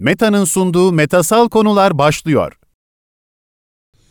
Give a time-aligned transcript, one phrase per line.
[0.00, 2.58] Meta'nın sunduğu metasal konular başlıyor.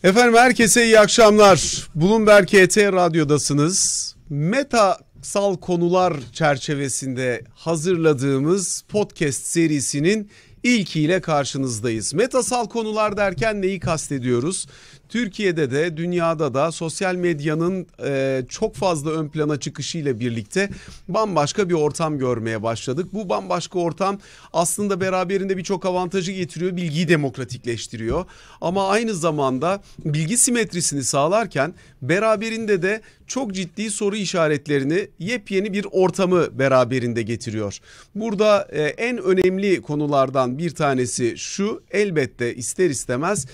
[0.03, 1.87] Efendim herkese iyi akşamlar.
[1.95, 4.15] Bloomberg HT Radyo'dasınız.
[4.29, 10.31] Metasal konular çerçevesinde hazırladığımız podcast serisinin
[10.63, 12.13] ilkiyle karşınızdayız.
[12.13, 14.67] Metasal konular derken neyi kastediyoruz?
[15.09, 20.69] Türkiye'de de dünyada da sosyal medyanın e, çok fazla ön plana çıkışıyla birlikte
[21.07, 23.07] bambaşka bir ortam görmeye başladık.
[23.13, 24.19] Bu bambaşka ortam
[24.53, 28.25] aslında beraberinde birçok avantajı getiriyor, bilgiyi demokratikleştiriyor.
[28.61, 36.59] Ama aynı zamanda bilgi simetrisini sağlarken beraberinde de çok ciddi soru işaretlerini yepyeni bir ortamı
[36.59, 37.79] beraberinde getiriyor.
[38.15, 43.47] Burada e, en önemli konulardan bir tanesi şu elbette ister istemez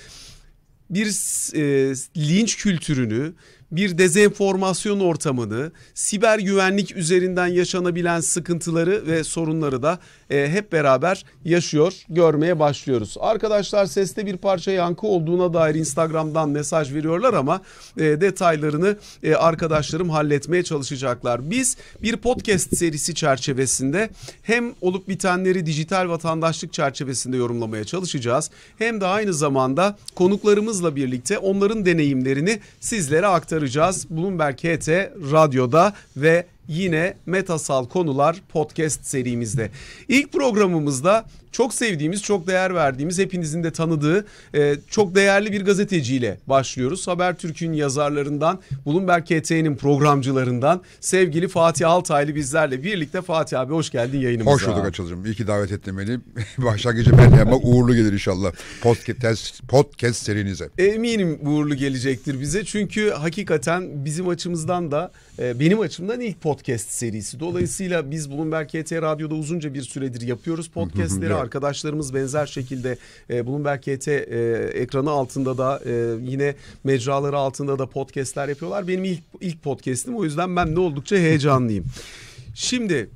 [0.89, 1.07] bir
[1.55, 3.33] e, linç kültürünü,
[3.75, 11.93] bir dezenformasyon ortamını, siber güvenlik üzerinden yaşanabilen sıkıntıları ve sorunları da e, hep beraber yaşıyor,
[12.09, 13.15] görmeye başlıyoruz.
[13.19, 17.61] Arkadaşlar seste bir parça yankı olduğuna dair Instagram'dan mesaj veriyorlar ama
[17.97, 21.51] e, detaylarını e, arkadaşlarım halletmeye çalışacaklar.
[21.51, 24.09] Biz bir podcast serisi çerçevesinde
[24.43, 28.51] hem olup bitenleri dijital vatandaşlık çerçevesinde yorumlamaya çalışacağız.
[28.77, 33.64] Hem de aynı zamanda konuklarımızla birlikte onların deneyimlerini sizlere aktaracağız.
[34.09, 34.89] Bloomberg HT
[35.31, 39.71] Radyo'da ve yine Metasal Konular podcast serimizde.
[40.07, 46.37] İlk programımızda çok sevdiğimiz, çok değer verdiğimiz, hepinizin de tanıdığı e, çok değerli bir gazeteciyle
[46.47, 47.07] başlıyoruz.
[47.07, 53.21] Habertürk'ün yazarlarından, Bloomberg KT'nin programcılarından sevgili Fatih Altaylı bizlerle birlikte.
[53.21, 54.55] Fatih abi hoş geldin yayınımıza.
[54.55, 55.25] Hoş bulduk Açılcım.
[55.25, 56.19] İyi ki davet ettin beni.
[56.57, 58.51] Başlangıcı ben yapmak uğurlu gelir inşallah.
[58.81, 60.69] Podcast, podcast serinize.
[60.77, 62.65] Eminim uğurlu gelecektir bize.
[62.65, 67.39] Çünkü hakikaten bizim açımızdan da e, benim açımdan ilk podcast serisi.
[67.39, 72.97] Dolayısıyla biz Bloomberg KT Radyo'da uzunca bir süredir yapıyoruz podcastleri arkadaşlarımız benzer şekilde
[73.29, 78.87] e, Bloomberg KT e, ekranı altında da e, yine mecraları altında da podcastler yapıyorlar.
[78.87, 81.85] Benim ilk ilk podcast'im o yüzden ben de oldukça heyecanlıyım.
[82.55, 83.09] Şimdi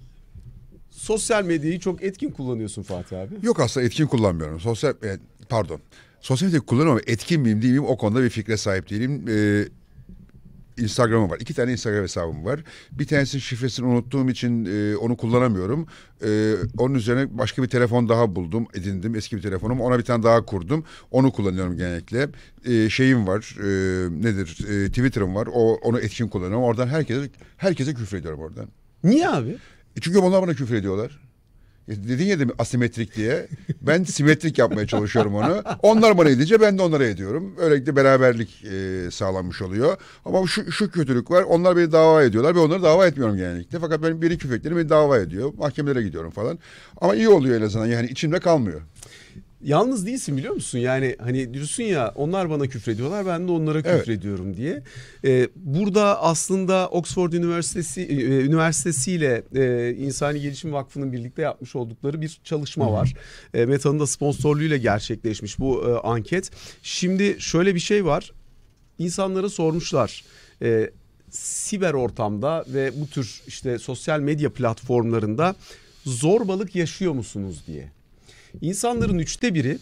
[0.90, 3.36] sosyal medyayı çok etkin kullanıyorsun Fatih abi.
[3.42, 4.60] Yok aslında etkin kullanmıyorum.
[4.60, 5.18] Sosyal e,
[5.50, 5.80] pardon.
[6.22, 9.26] Sosyal medyayı kullanıyorum ama etkin miyim değil miyim o konuda bir fikre sahip değilim.
[9.30, 9.79] Ee,
[10.80, 11.38] Instagram'ım var.
[11.40, 12.60] İki tane Instagram hesabım var.
[12.92, 15.88] Bir tanesinin şifresini unuttuğum için e, onu kullanamıyorum.
[16.26, 19.16] E, onun üzerine başka bir telefon daha buldum, edindim.
[19.16, 19.82] Eski bir telefonum.
[19.82, 20.84] Ona bir tane daha kurdum.
[21.12, 22.30] Onu kullanıyorum genellikle.
[22.66, 23.56] E, şeyim var.
[23.60, 23.68] E,
[24.24, 24.58] nedir?
[24.70, 25.48] E, Twitter'ım var.
[25.54, 26.64] O onu etkin kullanıyorum.
[26.64, 28.68] Oradan herkese herkese küfür ediyorum oradan.
[29.04, 29.58] Niye abi?
[29.98, 31.29] E çünkü onlar bana küfür ediyorlar.
[31.90, 33.48] E, Dedin ya demin asimetrik diye.
[33.82, 35.64] Ben simetrik yapmaya çalışıyorum onu.
[35.82, 37.56] Onlar bana edince ben de onlara ediyorum.
[37.58, 39.98] Böylelikle beraberlik e, sağlanmış oluyor.
[40.26, 41.44] Ama şu, şu kötülük var.
[41.44, 42.56] Onlar beni dava ediyorlar.
[42.56, 43.80] ve onları dava etmiyorum genellikle.
[43.80, 45.54] Fakat benim biri küfekleri beni dava ediyor.
[45.58, 46.60] Mahkemelere gidiyorum falan.
[47.02, 47.86] Ama iyi oluyor en azından.
[47.86, 48.82] Yani içimde kalmıyor.
[49.64, 50.80] Yalnız değilsin biliyor musun?
[50.80, 54.00] Yani hani diyorsun ya onlar bana küfrediyorlar ben de onlara Evet.
[54.00, 54.84] küfrediyorum diye.
[55.26, 58.16] Ee, burada aslında Oxford Üniversitesi e,
[58.46, 63.14] Üniversitesi ile e, İnsani Gelişim Vakfı'nın birlikte yapmış oldukları bir çalışma var.
[63.54, 66.52] E, Meta'nın da sponsorluğuyla gerçekleşmiş bu e, anket.
[66.84, 68.32] Şimdi şöyle bir şey var.
[69.00, 70.24] İnsanlara sormuşlar.
[70.62, 70.90] E,
[71.30, 75.56] siber ortamda ve bu tür işte sosyal medya platformlarında
[76.06, 77.92] zorbalık yaşıyor musunuz diye.
[78.62, 79.78] İnsanların üçte biri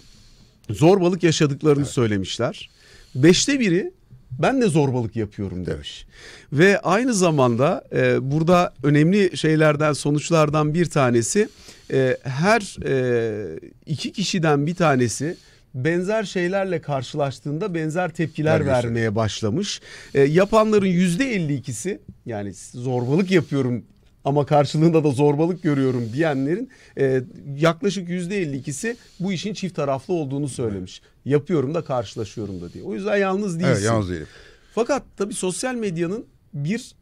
[0.69, 2.69] zorbalık yaşadıklarını söylemişler.
[3.15, 3.91] Beşte biri
[4.31, 6.05] ben de zorbalık yapıyorum demiş.
[6.53, 11.49] Ve aynı zamanda e, burada önemli şeylerden sonuçlardan bir tanesi
[11.91, 15.37] e, her e, iki kişiden bir tanesi
[15.73, 18.83] benzer şeylerle karşılaştığında benzer tepkiler Ver göster.
[18.83, 19.81] vermeye başlamış.
[20.13, 23.83] E, yapanların yüzde 52'si yani zorbalık yapıyorum
[24.27, 27.23] ama karşılığında da zorbalık görüyorum diyenlerin e,
[27.57, 31.01] yaklaşık yüzde 52'si bu işin çift taraflı olduğunu söylemiş.
[31.25, 32.83] Yapıyorum da karşılaşıyorum da diye.
[32.83, 33.71] O yüzden yalnız değilsin.
[33.71, 34.27] Evet yalnız değilim.
[34.75, 36.95] Fakat tabii sosyal medyanın bir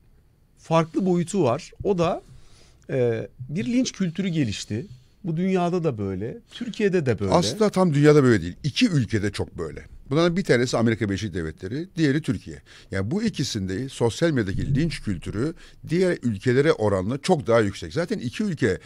[0.58, 1.72] farklı boyutu var.
[1.84, 2.22] O da
[2.90, 4.86] e, bir linç kültürü gelişti.
[5.24, 7.32] Bu dünyada da böyle, Türkiye'de de böyle.
[7.32, 8.56] Aslında tam dünyada böyle değil.
[8.64, 9.86] İki ülkede çok böyle.
[10.10, 12.62] Bunların bir tanesi Amerika Birleşik Devletleri, diğeri Türkiye.
[12.92, 15.54] Yani bu ikisinde sosyal medyadaki linç kültürü
[15.90, 17.94] diğer ülkelere oranla çok daha yüksek.
[17.94, 18.80] Zaten iki ülke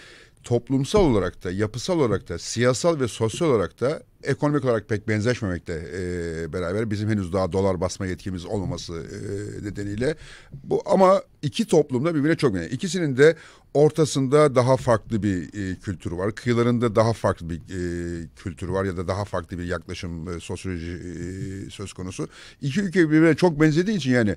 [0.44, 5.74] toplumsal olarak da, yapısal olarak da, siyasal ve sosyal olarak da ekonomik olarak pek benzeşmemekte
[5.74, 10.16] e, beraber bizim henüz daha dolar basma yetkimiz olmaması e, nedeniyle
[10.64, 12.72] bu ama iki toplumda birbirine çok benziyor.
[12.72, 13.36] İkisinin de
[13.74, 16.36] ortasında daha farklı bir e, kültürü var.
[16.36, 20.92] Kıyılarında daha farklı bir e, kültürü var ya da daha farklı bir yaklaşım e, sosyoloji
[20.92, 22.28] e, söz konusu.
[22.62, 24.36] İki ülke birbirine çok benzediği için yani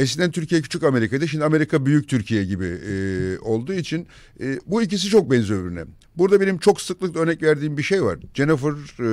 [0.00, 1.28] Eskiden Türkiye küçük Amerika'ydı.
[1.28, 4.06] Şimdi Amerika büyük Türkiye gibi e, olduğu için
[4.40, 5.84] e, bu ikisi çok benziyor birbirine.
[6.16, 8.18] Burada benim çok sıklıkla örnek verdiğim bir şey var.
[8.34, 9.08] Jennifer e,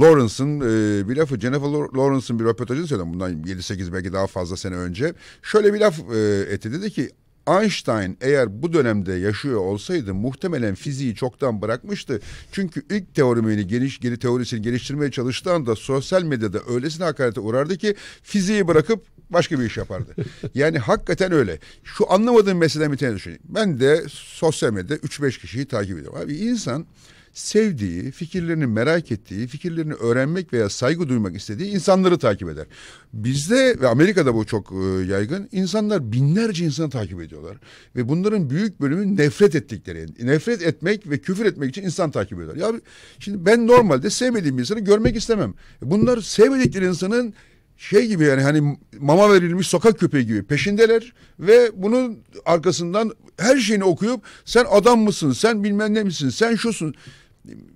[0.00, 4.76] Lawrence'ın e, bir lafı Jennifer Lawrence'ın bir röportajını söyledim bundan 7-8 belki daha fazla sene
[4.76, 5.14] önce.
[5.42, 7.10] Şöyle bir laf e, etti dedi ki
[7.46, 12.20] Einstein eğer bu dönemde yaşıyor olsaydı muhtemelen fiziği çoktan bırakmıştı.
[12.52, 17.94] Çünkü ilk teoremini geniş geri teorisini geliştirmeye çalıştığı anda sosyal medyada öylesine hakarete uğrardı ki
[18.22, 20.14] fiziği bırakıp başka bir iş yapardı.
[20.54, 21.58] yani hakikaten öyle.
[21.84, 23.42] Şu anlamadığım meseleden bir tane düşüneyim.
[23.44, 26.20] Ben de sosyal medyada 3-5 kişiyi takip ediyorum.
[26.22, 26.86] Abi insan
[27.34, 32.66] sevdiği, fikirlerini merak ettiği, fikirlerini öğrenmek veya saygı duymak istediği insanları takip eder.
[33.12, 35.48] Bizde ve Amerika'da bu çok e, yaygın.
[35.52, 37.56] İnsanlar binlerce insanı takip ediyorlar.
[37.96, 40.06] Ve bunların büyük bölümü nefret ettikleri.
[40.26, 42.56] Nefret etmek ve küfür etmek için insan takip ediyorlar.
[42.56, 42.80] Ya
[43.18, 45.54] şimdi ben normalde sevmediğim insanı görmek istemem.
[45.82, 47.34] Bunlar sevmedikleri insanın
[47.76, 53.84] şey gibi yani hani mama verilmiş sokak köpeği gibi peşindeler ve bunun arkasından her şeyini
[53.84, 56.94] okuyup sen adam mısın sen bilmem ne misin sen şusun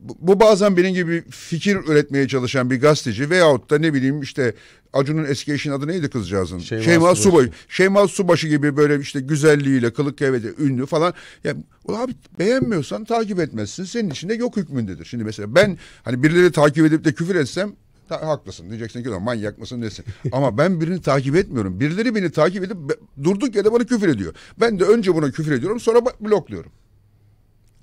[0.01, 4.55] bu bazen benim gibi fikir üretmeye çalışan bir gazeteci veyahut da ne bileyim işte
[4.93, 6.59] Acun'un eski eşinin adı neydi kızcağızın?
[6.59, 7.23] Şeyma, Şeyma Subaşı.
[7.23, 7.51] Subaşı.
[7.69, 11.15] Şeyma Subaşı gibi böyle işte güzelliğiyle, kılık kıyafeti ünlü falan.
[11.45, 11.55] Ya
[11.89, 13.85] abi beğenmiyorsan takip etmezsin.
[13.85, 15.05] Senin içinde yok hükmündedir.
[15.05, 17.73] Şimdi mesela ben hani birileri takip edip de küfür etsem
[18.09, 20.05] Ta, haklısın diyeceksin ki manyak mısın nesin?
[20.33, 21.81] Ama ben birini takip etmiyorum.
[21.81, 22.77] Birileri beni takip edip
[23.25, 24.35] durduk yere bana küfür ediyor.
[24.61, 26.73] Ben de önce buna küfür ediyorum sonra blokluyorum.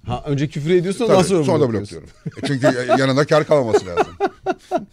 [0.08, 2.10] Ha önce küfür ediyorsun ondan sonra, sonra da blokluyorum.
[2.44, 2.68] E çünkü
[3.00, 4.14] yanında kar kalmaması lazım.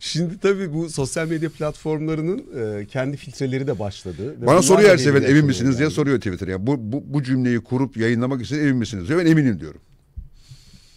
[0.00, 2.44] Şimdi tabii bu sosyal medya platformlarının
[2.80, 4.40] e, kendi filtreleri de başladı.
[4.42, 5.94] Ve Bana soruyor her sefer yaşamaya misiniz diye geldi.
[5.94, 6.48] soruyor Twitter.
[6.48, 9.20] Yani bu, bu, bu cümleyi kurup yayınlamak için emin misiniz diyor.
[9.20, 9.80] Ben eminim diyorum.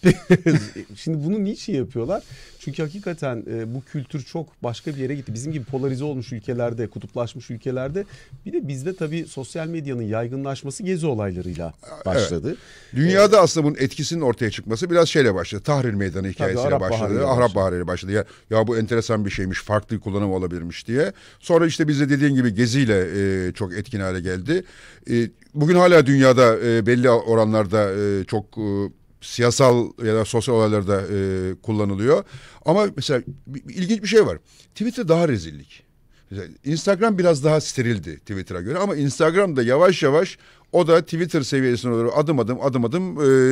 [0.95, 2.23] Şimdi bunu niçin yapıyorlar?
[2.59, 5.33] Çünkü hakikaten e, bu kültür çok başka bir yere gitti.
[5.33, 8.05] Bizim gibi polarize olmuş ülkelerde, kutuplaşmış ülkelerde
[8.45, 11.73] bir de bizde tabii sosyal medyanın yaygınlaşması gezi olaylarıyla
[12.05, 12.57] başladı.
[12.95, 15.63] Dünyada aslında bunun etkisinin ortaya çıkması biraz şeyle başladı.
[15.63, 17.01] Tahrir Meydanı hikayesiyle Arap başladı.
[17.01, 17.55] Baharı'yla Arap.
[17.55, 18.11] Baharı'yla başladı.
[18.11, 21.13] Ya, ya bu enteresan bir şeymiş, farklı kullanım olabilirmiş diye.
[21.39, 23.07] Sonra işte bize dediğin gibi geziyle
[23.47, 24.63] e, çok etkin hale geldi.
[25.09, 28.89] E, bugün hala dünyada e, belli oranlarda e, çok e,
[29.21, 32.23] siyasal ya da sosyal olaylarda e, kullanılıyor.
[32.65, 34.37] Ama mesela bir- bir ilginç bir şey var.
[34.75, 35.83] Twitter daha rezillik.
[36.31, 40.37] Mesela Instagram biraz daha sterildi Twitter'a göre ama Instagram'da yavaş yavaş
[40.71, 43.03] o da Twitter seviyesine doğru adım adım adım adım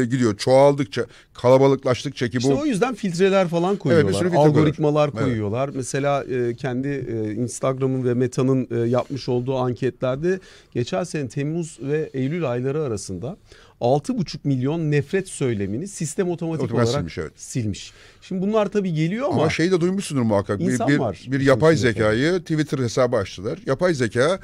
[0.02, 0.38] e, gidiyor.
[0.38, 4.14] Çoğaldıkça, kalabalıklaştıkça ki İşte bu o yüzden filtreler falan koyuyorlar.
[4.14, 5.22] sürü filtre Algoritmalar koyuyorlar.
[5.22, 5.26] Evet.
[5.32, 5.70] koyuyorlar.
[5.76, 10.40] Mesela e, kendi e, Instagram'ın ve Meta'nın e, yapmış olduğu anketlerde
[10.74, 13.38] geçen sene Temmuz ve Eylül ayları arasında
[13.82, 17.32] 6,5 milyon nefret söylemini sistem otomatik, Otomatik olarak silmiş, evet.
[17.36, 17.94] silmiş.
[18.22, 20.60] Şimdi bunlar tabii geliyor ama, Ama şeyi de duymuşsundur muhakkak.
[20.60, 23.60] Bir, İnsan bir, var bir yapay zekayı Twitter hesabı açtılar.
[23.66, 24.40] Yapay zeka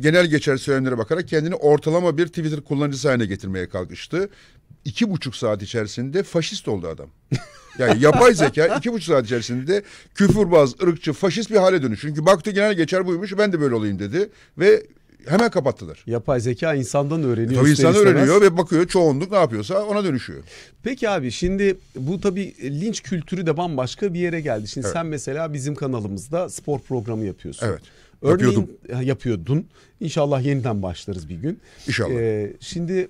[0.00, 4.28] genel geçer söylemlere bakarak kendini ortalama bir Twitter kullanıcısı haline getirmeye kalkıştı.
[4.84, 7.08] İki buçuk saat içerisinde faşist oldu adam.
[7.78, 9.82] Yani yapay zeka iki buçuk saat içerisinde
[10.14, 12.00] küfürbaz, ırkçı, faşist bir hale dönüş.
[12.00, 14.30] Çünkü baktı genel geçer buymuş ben de böyle olayım dedi.
[14.58, 14.86] Ve
[15.26, 16.02] hemen kapattılar.
[16.06, 17.60] yapay zeka insandan öğreniyor.
[17.60, 17.96] Tabii insan istemez.
[18.14, 20.42] öğreniyor ve bakıyor çoğunluk ne yapıyorsa ona dönüşüyor.
[20.82, 24.68] Peki abi şimdi bu tabii linç kültürü de bambaşka bir yere geldi.
[24.68, 24.94] Şimdi Evet.
[24.94, 27.66] sen mesela bizim kanalımızda spor programı yapıyorsun.
[27.66, 27.80] Evet.
[28.22, 28.70] Örneğin Yapıyordum.
[29.06, 29.66] Yapıyordun.
[30.00, 31.60] İnşallah yeniden başlarız bir gün.
[31.88, 32.14] İnşallah.
[32.14, 33.08] Ee, şimdi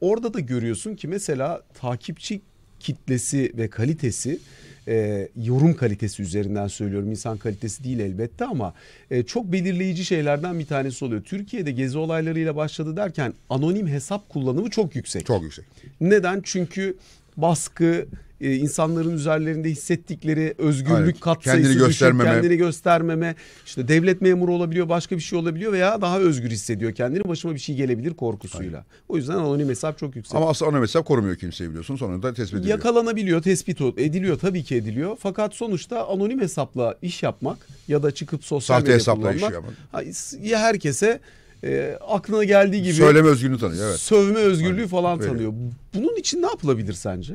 [0.00, 2.40] orada da görüyorsun ki mesela takipçi
[2.80, 4.38] kitlesi ve kalitesi
[4.88, 8.74] e, yorum kalitesi üzerinden söylüyorum insan kalitesi değil elbette ama
[9.10, 11.22] e, çok belirleyici şeylerden bir tanesi oluyor.
[11.22, 15.26] Türkiye'de gezi olaylarıyla başladı derken anonim hesap kullanımı çok yüksek.
[15.26, 15.64] Çok yüksek.
[16.00, 16.40] Neden?
[16.44, 16.96] Çünkü
[17.36, 18.06] baskı,
[18.40, 21.12] e, insanların üzerlerinde hissettikleri özgürlük Aynen.
[21.12, 22.30] katsayısı Kendini düşük, göstermeme.
[22.30, 23.34] kendini göstermeme,
[23.66, 27.28] işte devlet memuru olabiliyor, başka bir şey olabiliyor veya daha özgür hissediyor kendini.
[27.28, 28.84] Başıma bir şey gelebilir korkusuyla.
[29.08, 30.34] O yüzden anonim hesap çok yüksek.
[30.34, 31.96] Ama aslında ana mesela korumuyor kimseyi biliyorsun.
[31.96, 32.78] Sonunda tespit ediliyor.
[32.78, 35.16] Yakalanabiliyor, tespit ediliyor tabii ki ediliyor.
[35.20, 39.52] Fakat sonuçta anonim hesapla iş yapmak ya da çıkıp sosyal Sahte medya hesapla iş kullanmak
[39.54, 39.74] yapmak.
[39.92, 40.02] ha,
[40.42, 41.20] ya herkese
[41.64, 43.98] e, aklına geldiği gibi Söyleme özgürlüğünü tanıyor evet.
[43.98, 44.86] sövme özgürlüğü Aynen.
[44.88, 45.52] falan tanıyor.
[45.94, 47.34] Bunun için ne yapılabilir sence?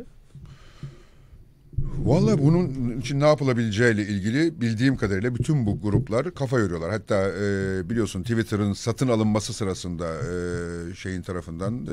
[2.02, 6.92] Vallahi bunun için ne yapılabileceğiyle ilgili bildiğim kadarıyla bütün bu gruplar kafa yoruyorlar.
[6.92, 11.88] Hatta e, biliyorsun Twitter'ın satın alınması sırasında e, şeyin tarafından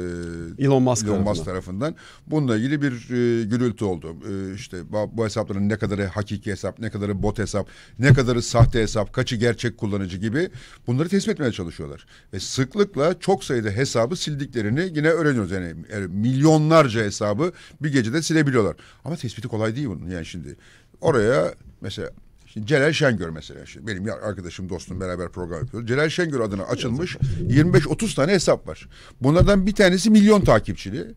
[0.59, 1.45] e, Elon Musk Elon Musk tarafından.
[1.45, 1.95] tarafından
[2.26, 4.16] bununla ilgili bir e, gürültü oldu.
[4.30, 8.42] E, işte bu, bu hesapların ne kadarı hakiki hesap, ne kadarı bot hesap, ne kadarı
[8.42, 10.50] sahte hesap, kaçı gerçek kullanıcı gibi
[10.87, 12.07] bunları tespit etmeye çalışıyorlar.
[12.33, 15.50] Ve sıklıkla çok sayıda hesabı sildiklerini yine öğreniyoruz.
[15.50, 18.76] Yani, yani milyonlarca hesabı bir gecede silebiliyorlar.
[19.04, 20.11] Ama tespiti kolay değil bunun.
[20.11, 20.56] Yani şimdi
[21.00, 22.11] oraya mesela
[22.52, 23.66] Şimdi Celal Şengör mesela.
[23.66, 25.88] Şimdi benim arkadaşım, dostum beraber program yapıyoruz.
[25.88, 27.16] Celal Şengör adına açılmış
[27.49, 28.88] 25-30 tane hesap var.
[29.20, 31.14] Bunlardan bir tanesi milyon takipçili.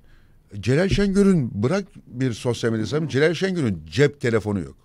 [0.59, 4.75] Celal Şengör'ün bırak bir sosyal medya hesabı, Celal Şengör'ün cep telefonu yok.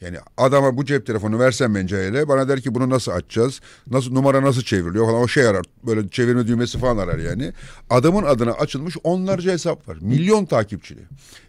[0.00, 3.60] Yani adama bu cep telefonu versem ben Celal'e bana der ki bunu nasıl açacağız?
[3.90, 5.64] Nasıl numara nasıl çevriliyor falan o şey arar.
[5.86, 7.52] Böyle çevirme düğmesi falan arar yani.
[7.90, 9.98] Adamın adına açılmış onlarca hesap var.
[10.00, 11.00] Milyon takipçili.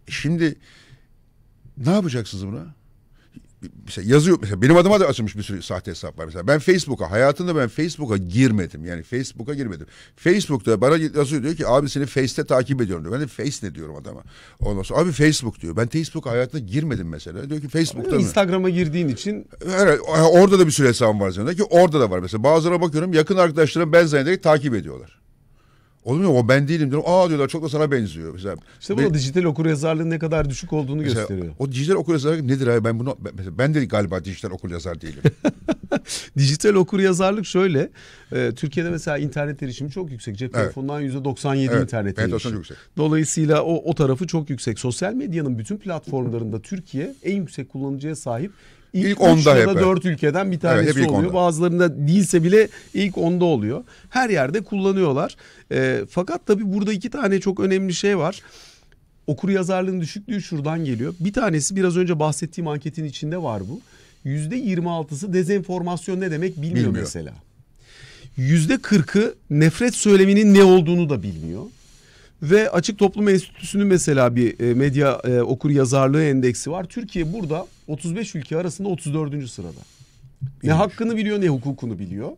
[0.08, 0.56] E şimdi
[1.78, 2.76] ne yapacaksınız buna?
[3.86, 6.48] Mesela yazıyor mesela benim adıma da açılmış bir sürü sahte hesap var mesela.
[6.48, 8.86] Ben Facebook'a hayatımda ben Facebook'a girmedim.
[8.86, 9.88] Yani Facebook'a girmedim.
[10.16, 13.16] Facebook'ta bana yazıyor diyor ki abi seni Face'te takip ediyorum diyor.
[13.16, 14.24] Ben de Face ne diyorum adama.
[14.60, 15.78] Ondan sonra abi Facebook diyor.
[15.78, 17.50] Ben Facebook hayatına girmedim mesela.
[17.50, 18.22] Diyor ki Facebook'ta mı?
[18.22, 19.48] Instagram'a girdiğin için
[19.80, 20.00] Evet,
[20.32, 22.44] orada da bir sürü hesabım var üzerinde ki orada da var mesela.
[22.44, 25.23] Bazılarına bakıyorum yakın arkadaşlarım ben zannederek takip ediyorlar.
[26.06, 27.06] Olmuyor o ben değilim diyorum.
[27.10, 28.34] Aa diyorlar çok da sana benziyor.
[28.34, 31.54] Mesela, işte bu da dijital okuryazarlığın ne kadar düşük olduğunu mesela gösteriyor.
[31.60, 32.84] O dijital okuryazarlık nedir abi?
[32.86, 35.22] Ben bunu ben- mesela ben de galiba dijital okuryazar değilim.
[36.38, 37.90] Dijital okuryazarlık şöyle.
[38.32, 40.38] e, Türkiye'de mesela internet erişimi çok yüksek.
[40.38, 40.64] Cep Evet.
[40.66, 42.56] telefonundan %97 Evet, internet erişimi.
[42.56, 42.78] yüksek.
[42.98, 44.80] Dolayısıyla o, o tarafı çok yüksek.
[44.80, 48.52] Sosyal medyanın bütün platformlarında Türkiye en yüksek kullanıcıya sahip.
[48.94, 51.24] İlk, İlk üç onda ya da hep, dört ülkeden bir tanesi ilk oluyor.
[51.24, 51.34] onda.
[51.34, 53.84] Bazılarında değilse bile ilk onda oluyor.
[54.10, 55.36] Her yerde kullanıyorlar.
[55.72, 58.42] E, fakat tabii burada iki tane çok önemli şey var.
[59.28, 61.14] Okur yazarlığın düşüklüğü şuradan geliyor.
[61.20, 63.82] Bir tanesi biraz önce bahsettiğim anketin içinde var bu.
[64.24, 67.04] Yüzde 26'sı dezenformasyon ne demek bilmiyor, Bilmiyor.
[67.04, 67.34] mesela.
[68.38, 71.64] Yüzde 40'ı nefret söyleminin ne olduğunu da bilmiyor.
[72.44, 76.84] Ve Açık Toplum Enstitüsü'nün mesela bir e, medya e, okur yazarlığı endeksi var.
[76.84, 79.50] Türkiye burada 35 ülke arasında 34.
[79.50, 79.80] sırada.
[80.64, 82.32] Ne hakkını biliyor ne hukukunu biliyor.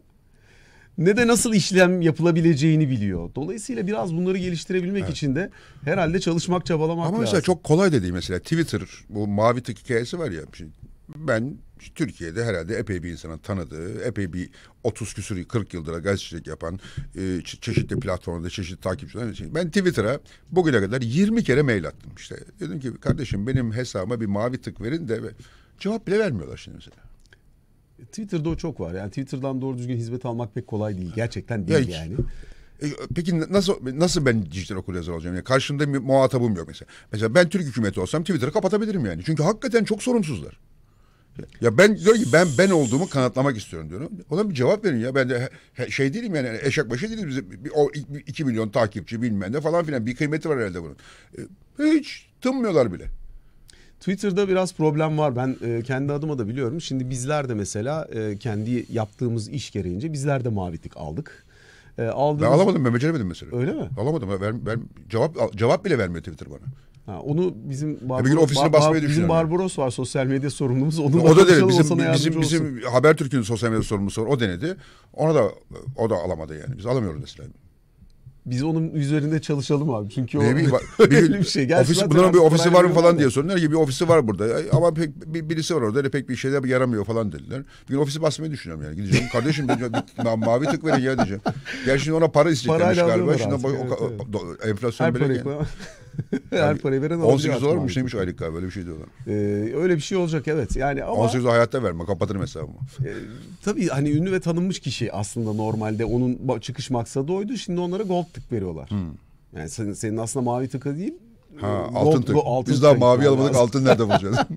[0.97, 3.29] Ne de nasıl işlem yapılabileceğini biliyor.
[3.35, 5.49] Dolayısıyla biraz bunları geliştirebilmek için de
[5.85, 7.19] herhalde çalışmak çabalamak Ama lazım.
[7.21, 10.41] mesela çok kolay da değil mesela Twitter bu mavi tık hikayesi var ya.
[10.53, 10.71] Şimdi
[11.15, 11.57] ben
[11.95, 14.49] Türkiye'de herhalde epey bir insanın tanıdığı, epey bir
[14.83, 16.79] 30 küsur 40 yıldır gazetecilik yapan
[17.15, 19.29] e, çe- çeşitli platformda çeşitli takipçiler.
[19.29, 19.55] için.
[19.55, 20.19] Ben Twitter'a
[20.51, 22.35] bugüne kadar 20 kere mail attım işte.
[22.59, 25.21] Dedim ki kardeşim benim hesabıma bir mavi tık verin de
[25.79, 26.97] cevap bile vermiyorlar şimdi mesela.
[28.05, 28.93] Twitter'da o çok var.
[28.93, 31.11] Yani Twitter'dan doğru düzgün hizmet almak pek kolay değil.
[31.15, 32.15] Gerçekten değil Ya yani.
[32.81, 35.35] E, peki nasıl nasıl ben dijital okuryazar olacağım?
[35.35, 36.89] Yani karşımda bir muhatabım yok mesela.
[37.11, 39.23] Mesela ben Türk hükümeti olsam Twitter'ı kapatabilirim yani.
[39.25, 40.59] Çünkü hakikaten çok sorumsuzlar.
[41.61, 44.09] Ya ben diyor ki ben ben olduğumu kanıtlamak istiyorum diyorum.
[44.29, 45.15] Ona bir cevap verin ya.
[45.15, 47.27] Ben de he- şey değilim yani eşek başı değiliz.
[47.27, 47.89] Bize bir- o
[48.27, 50.95] 2 milyon takipçi bilmem ne falan filan bir kıymeti var herhalde bunun.
[51.79, 53.05] E, hiç tınmıyorlar bile.
[53.99, 55.35] Twitter'da biraz problem var.
[55.35, 56.81] Ben e, kendi adıma da biliyorum.
[56.81, 61.45] Şimdi bizler de mesela e, kendi yaptığımız iş gereğince bizler de mavi tık aldık.
[61.97, 62.51] E, aldığımız...
[62.51, 63.57] Ben alamadım ben beceremedim mesela.
[63.57, 63.89] Öyle mi?
[63.99, 64.29] Alamadım.
[64.41, 66.59] Ben, ben cevap cevap bile vermiyor Twitter bana.
[67.05, 69.35] Ha, onu bizim bir Barbaros, ofisine basmayı bizim düşünüyorum.
[69.35, 70.99] Barbaros var sosyal medya sorumlumuz.
[70.99, 71.63] Onunla O da denedi.
[71.63, 74.27] o Bizim, bizim, bizim Habertürk'ün sosyal medya sorumlusu var.
[74.27, 74.77] O denedi.
[75.13, 75.49] Ona da
[75.97, 76.77] o da alamadı yani.
[76.77, 77.49] Biz alamıyoruz mesela.
[78.45, 80.09] Biz onun üzerinde çalışalım abi.
[80.09, 80.47] Çünkü o Ne
[80.99, 81.65] öyle bir, bir şey.
[81.65, 83.31] Gerçi zaten bunların bir ofisi var mı falan veriyorlar diye da.
[83.31, 84.45] sordular ki bir ofisi var burada.
[84.71, 87.61] Ama pek bir, birisi var orada öyle pek bir şeyler yaramıyor falan dediler.
[87.89, 88.95] Bir gün ofisi basmayı düşünüyorum yani.
[88.95, 91.41] Gideceğim kardeşim diyeceğim, bir ma- mavi tık verin ya diyeceğim.
[91.85, 93.37] Gerçi şimdi ona para isteyeceklermiş galiba.
[93.37, 94.11] Şimdi artık, o-
[94.51, 95.43] evet, enflasyon Her böyle.
[96.49, 97.95] Her parayı veren alıyor 18 artık dolarmış maalesef.
[97.97, 99.07] neymiş aylık galiba öyle bir şey diyorlar.
[99.27, 99.31] Ee,
[99.75, 100.75] öyle bir şey olacak evet.
[100.75, 102.75] Yani ama 18 dolar hayatta verme kapatırım hesabımı.
[103.05, 103.09] e,
[103.63, 107.57] tabii hani ünlü ve tanınmış kişi aslında normalde onun çıkış maksadı oydu.
[107.57, 108.89] Şimdi onlara gold tık veriyorlar.
[109.55, 111.13] Yani senin, senin aslında mavi tıka değil.
[111.61, 112.35] Ha, e, altın gold- tık.
[112.35, 113.61] go- altın Biz daha mavi almadık lazım.
[113.61, 114.37] altın nerede bulacağız?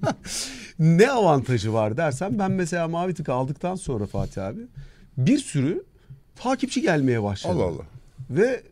[0.79, 4.61] Ne avantajı var dersen ben mesela mavi tık aldıktan sonra Fatih abi
[5.19, 5.85] bir sürü
[6.37, 7.53] takipçi gelmeye başladı.
[7.53, 7.83] Allah Allah.
[8.31, 8.63] Ve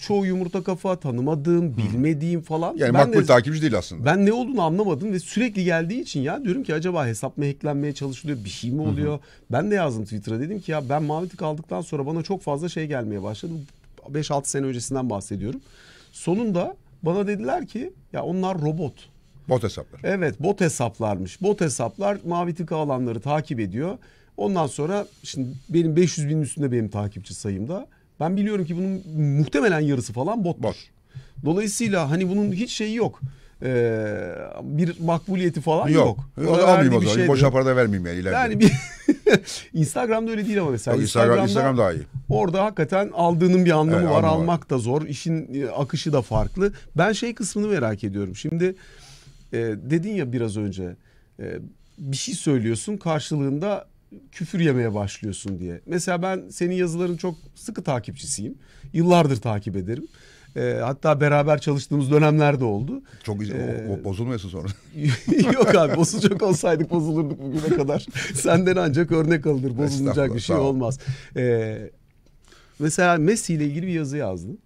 [0.00, 2.76] çoğu yumurta kafa tanımadığım, bilmediğim falan.
[2.76, 4.04] Yani ben makbul de, takipçi değil aslında.
[4.04, 7.92] ben ne olduğunu anlamadım ve sürekli geldiği için ya diyorum ki acaba hesap mı hacklenmeye
[7.94, 9.18] çalışılıyor, bir şey mi oluyor?
[9.52, 12.68] Ben de yazdım Twitter'a dedim ki ya ben mavi tık aldıktan sonra bana çok fazla
[12.68, 13.52] şey gelmeye başladı.
[14.12, 15.60] 5-6 sene öncesinden bahsediyorum.
[16.12, 18.94] Sonunda bana dediler ki ya onlar robot.
[19.48, 20.00] Bot hesaplar.
[20.04, 21.42] Evet bot hesaplarmış.
[21.42, 23.98] Bot hesaplar mavi tıka alanları takip ediyor.
[24.36, 27.86] Ondan sonra şimdi benim 500 binin üstünde benim takipçi sayımda.
[28.20, 30.62] Ben biliyorum ki bunun muhtemelen yarısı falan bottur.
[30.62, 30.76] Bot.
[31.44, 33.20] Dolayısıyla hani bunun hiç şeyi yok.
[33.62, 36.18] Ee, bir makbuliyeti falan yok.
[36.36, 36.48] Yok.
[36.58, 37.28] Verdiği Almayayım o zaman.
[37.28, 38.36] Boşa para da vermeyeyim yani ileride.
[38.36, 38.72] Yani bir
[39.72, 40.94] Instagram'da öyle değil ama mesela.
[40.94, 42.02] Yok, Instagram, Instagram daha iyi.
[42.28, 44.18] Orada hakikaten aldığının bir anlamı Evet, var.
[44.18, 44.40] anlamı var.
[44.42, 45.02] Almak da zor.
[45.02, 46.72] İşin e, akışı da farklı.
[46.96, 48.36] Ben şey kısmını merak ediyorum.
[48.36, 48.74] Şimdi
[49.52, 50.96] e, dedin ya biraz önce
[51.40, 51.58] e,
[51.98, 53.86] bir şey söylüyorsun karşılığında
[54.32, 55.80] küfür yemeye başlıyorsun diye.
[55.86, 58.54] Mesela ben senin yazıların çok sıkı takipçisiyim.
[58.92, 60.06] Yıllardır takip ederim.
[60.56, 63.02] E, hatta beraber çalıştığımız dönemler de oldu.
[63.22, 63.56] Çok güzel.
[63.56, 64.68] Ee, o, bozulmayasın sonra.
[65.54, 68.06] Yok abi bozulacak olsaydık bozulurduk bugüne kadar.
[68.34, 69.78] Senden ancak örnek alınır.
[69.78, 70.98] Bozulacak bir şey olmaz.
[71.36, 71.90] Ee,
[72.78, 74.58] mesela Messi ile ilgili bir yazı yazdın.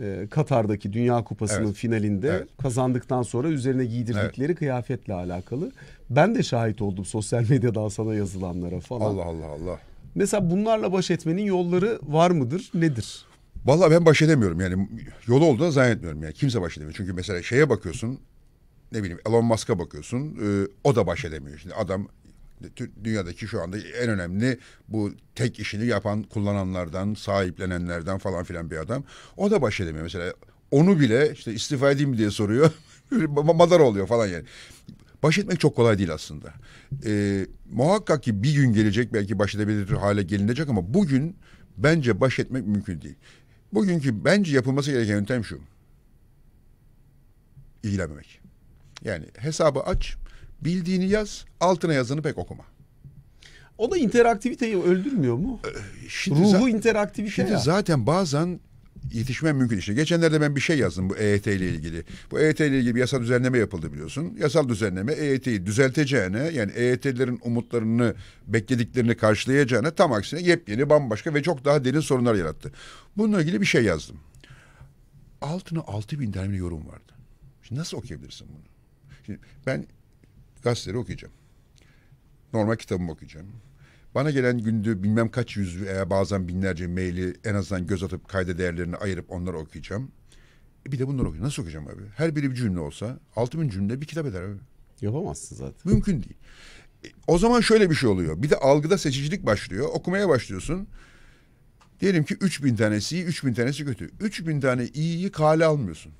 [0.00, 1.76] e, Katar'daki Dünya Kupası'nın Evet.
[1.76, 2.48] finalinde Evet.
[2.62, 5.72] kazandıktan sonra üzerine giydirdikleri kıyafetle alakalı.
[6.16, 9.06] Ben de şahit oldum sosyal medyadan sana yazılanlara falan.
[9.06, 9.78] Allah Allah Allah.
[10.14, 12.70] Mesela bunlarla baş etmenin yolları var mıdır?
[12.74, 13.24] Nedir?
[13.64, 14.88] Vallahi ben baş edemiyorum yani
[15.26, 16.94] yolu olduğunu zannetmiyorum yani kimse baş edemiyor.
[16.96, 18.18] Çünkü mesela şeye bakıyorsun
[18.92, 21.58] ne bileyim Elon Musk'a bakıyorsun e, o da baş edemiyor.
[21.58, 22.08] Şimdi adam
[23.04, 29.04] dünyadaki şu anda en önemli bu tek işini yapan kullananlardan sahiplenenlerden falan filan bir adam.
[29.36, 30.32] O da baş edemiyor mesela
[30.70, 32.70] onu bile işte istifa edeyim mi diye soruyor
[33.12, 34.44] Ma- madar oluyor falan yani.
[35.22, 36.52] Baş etmek çok kolay değil aslında.
[37.06, 41.36] E, muhakkak ki bir gün gelecek belki baş edebilir hale gelinecek ama bugün
[41.76, 43.16] bence baş etmek mümkün değil.
[43.72, 45.58] Bugünkü bence yapılması gereken yöntem şu.
[47.82, 48.40] İlgilenmemek.
[49.04, 50.16] Yani hesabı aç,
[50.60, 52.64] bildiğini yaz, altına yazını pek okuma.
[53.78, 55.60] O da interaktiviteyi öldürmüyor mu?
[56.08, 57.58] Şimdi Ruhu interaktivite Şimdi ya.
[57.58, 58.60] zaten bazen
[59.12, 59.94] yetişmem mümkün işte.
[59.94, 62.04] Geçenlerde ben bir şey yazdım bu EYT ile ilgili.
[62.30, 64.36] Bu EYT ile ilgili bir yasal düzenleme yapıldı biliyorsun.
[64.38, 68.14] Yasal düzenleme EYT'yi düzelteceğine yani EYT'lerin umutlarını,
[68.46, 72.72] beklediklerini karşılayacağına tam aksine yepyeni, bambaşka ve çok daha derin sorunlar yarattı.
[73.16, 74.16] Bununla ilgili bir şey yazdım.
[75.40, 77.12] Altına altı bin tane yorum vardı.
[77.62, 78.62] Şimdi nasıl okuyabilirsin bunu?
[79.26, 79.86] Şimdi ben
[80.62, 81.34] gazeteleri okuyacağım.
[82.52, 83.46] Normal kitabımı okuyacağım.
[84.14, 88.58] Bana gelen günde bilmem kaç yüz veya bazen binlerce maili en azından göz atıp kayda
[88.58, 90.10] değerlerini ayırıp onları okuyacağım.
[90.88, 91.46] E bir de bunları okuyacağım.
[91.46, 92.02] Nasıl okuyacağım abi?
[92.16, 94.56] Her biri bir cümle olsa altı bin cümle bir kitap eder abi.
[95.00, 95.92] Yapamazsın zaten.
[95.92, 96.36] Mümkün değil.
[97.04, 98.42] E, O zaman şöyle bir şey oluyor.
[98.42, 99.88] Bir de algıda seçicilik başlıyor.
[99.92, 100.88] Okumaya başlıyorsun.
[102.00, 104.10] Diyelim ki 3000 tanesi iyi, 3000 tanesi kötü.
[104.20, 106.12] 3000 tane iyiyi kale almıyorsun.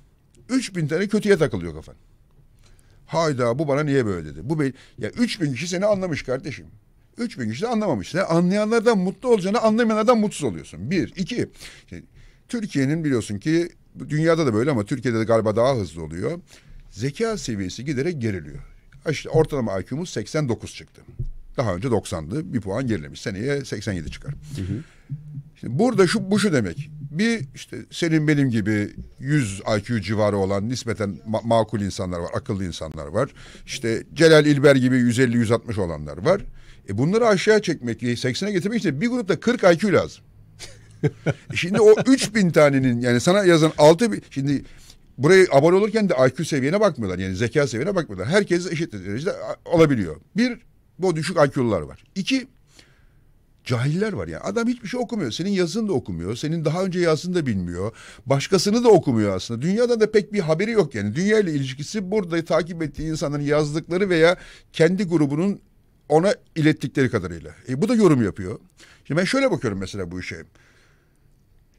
[0.49, 1.95] 3000 tane kötüye takılıyor kafan.
[3.05, 4.39] Hayda bu bana niye böyle dedi.
[4.49, 6.67] Bu be ya 3000 kişi seni anlamış kardeşim.
[7.17, 8.09] 3000 kişi de anlamamış.
[8.09, 10.91] Sen anlayanlardan mutlu olacağına anlamayanlardan mutsuz oluyorsun.
[10.91, 11.13] Bir.
[11.15, 11.49] iki.
[11.89, 12.03] Şimdi,
[12.47, 13.69] Türkiye'nin biliyorsun ki
[14.09, 16.39] dünyada da böyle ama Türkiye'de de galiba daha hızlı oluyor.
[16.91, 18.59] Zeka seviyesi giderek geriliyor.
[19.09, 21.01] İşte ortalama IQ'muz 89 çıktı.
[21.57, 22.53] Daha önce 90'dı.
[22.53, 23.21] Bir puan gerilemiş.
[23.21, 24.33] Seneye 87 çıkar.
[25.59, 26.89] Şimdi burada şu bu şu demek.
[27.11, 32.65] Bir işte senin benim gibi 100 IQ civarı olan nispeten ma- makul insanlar var, akıllı
[32.65, 33.29] insanlar var.
[33.65, 36.41] İşte Celal İlber gibi 150-160 olanlar var.
[36.89, 40.23] E bunları aşağı çekmek, 80'e getirmek için bir grupta 40 IQ lazım.
[41.53, 44.63] E şimdi o 3000 tanenin yani sana yazan 6 bin, şimdi
[45.17, 47.19] buraya abone olurken de IQ seviyene bakmıyorlar.
[47.19, 48.27] Yani zeka seviyene bakmıyorlar.
[48.27, 49.33] Herkes eşit derecede
[49.65, 50.15] olabiliyor.
[50.37, 50.59] Bir,
[50.99, 52.03] bu düşük IQ'lular var.
[52.15, 52.47] İki,
[53.63, 54.43] cahiller var yani.
[54.43, 55.31] Adam hiçbir şey okumuyor.
[55.31, 56.35] Senin yazını da okumuyor.
[56.35, 57.91] Senin daha önce yazdığını da bilmiyor.
[58.25, 59.61] Başkasını da okumuyor aslında.
[59.61, 61.15] Dünyada da pek bir haberi yok yani.
[61.15, 64.37] Dünya ile ilişkisi burada takip ettiği insanların yazdıkları veya
[64.73, 65.59] kendi grubunun
[66.09, 67.51] ona ilettikleri kadarıyla.
[67.69, 68.59] E, bu da yorum yapıyor.
[69.05, 70.43] Şimdi ben şöyle bakıyorum mesela bu işe.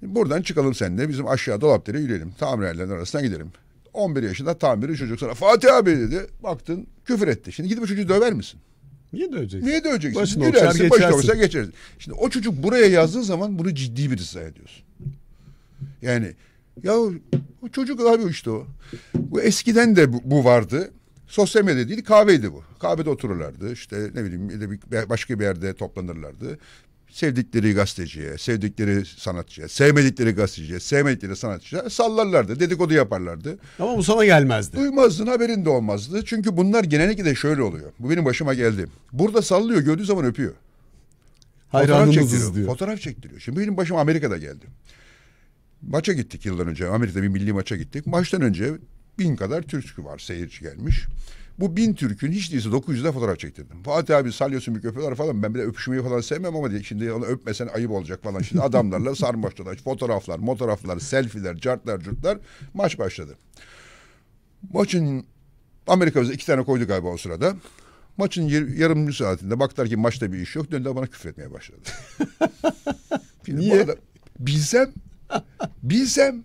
[0.03, 2.33] Buradan çıkalım seninle bizim aşağı dolapdere yürüyelim.
[2.39, 3.53] Tamirhanelerin arasına gidelim.
[3.93, 6.27] 11 yaşında tamiri çocuk sana Fatih abi dedi.
[6.43, 7.53] Baktın küfür etti.
[7.53, 8.61] Şimdi gidip o çocuğu döver misin?
[9.13, 9.69] Niye döveceksin?
[9.69, 10.23] Niye döveceksin?
[10.23, 11.19] Başını Gülersin, okşar geçersin.
[11.19, 11.69] okşar geçeriz.
[11.99, 14.85] Şimdi o çocuk buraya yazdığı zaman bunu ciddi bir ısrar ediyorsun.
[16.03, 16.33] Yani
[16.83, 17.13] ya o
[17.73, 18.67] çocuk abi işte o.
[19.15, 20.91] Bu eskiden de bu, bu vardı.
[21.29, 22.63] Sosyal medya değil kahveydi bu.
[22.81, 23.73] Kahvede otururlardı.
[23.73, 26.59] İşte ne bileyim bir- başka bir yerde toplanırlardı.
[27.11, 32.61] Sevdikleri gazeteciye, sevdikleri sanatçıya, sevmedikleri gazeteciye, sevmedikleri sanatçıya sallarlardı.
[32.61, 33.59] Dedikodu yaparlardı.
[33.79, 34.77] Ama bu sana gelmezdi.
[34.77, 36.25] Duymazdın haberin de olmazdı.
[36.25, 37.93] Çünkü bunlar genellikle de şöyle oluyor.
[37.99, 38.87] Bu benim başıma geldi.
[39.13, 40.53] Burada sallıyor gördüğü zaman öpüyor.
[41.73, 42.55] Fotoğraf Hayranınızız çektiriyor.
[42.55, 42.67] diyor.
[42.67, 43.41] Fotoğraf çektiriyor.
[43.41, 44.67] Şimdi benim başım Amerika'da geldi.
[45.83, 46.89] Maça gittik yıllar önce.
[46.89, 48.07] Amerika'da bir milli maça gittik.
[48.07, 48.73] Maçtan önce
[49.19, 51.05] bin kadar Türk var seyirci gelmiş.
[51.59, 53.83] Bu bin Türk'ün hiç değilse 900'de fotoğraf çektirdim.
[53.83, 55.43] Fatih abi salyosun bir öpüyorlar falan.
[55.43, 58.41] Ben bir de öpüşmeyi falan sevmem ama diye, şimdi onu öpmesen ayıp olacak falan.
[58.41, 59.77] Şimdi adamlarla sarmaştılar.
[59.77, 62.39] Fotoğraflar, fotoğraflar, selfiler, cartlar, curtlar.
[62.75, 63.37] Maç başladı.
[64.73, 65.27] Maçın
[65.87, 67.57] Amerika bize iki tane koydu galiba o sırada.
[68.17, 70.71] Maçın yar- yarım saatinde baktılar ki maçta bir iş yok.
[70.71, 71.81] Döndüler bana küfür etmeye başladı.
[73.47, 73.73] Şimdi Niye?
[73.73, 73.97] Bu arada
[74.39, 74.93] bilsem,
[75.83, 76.45] bilsem.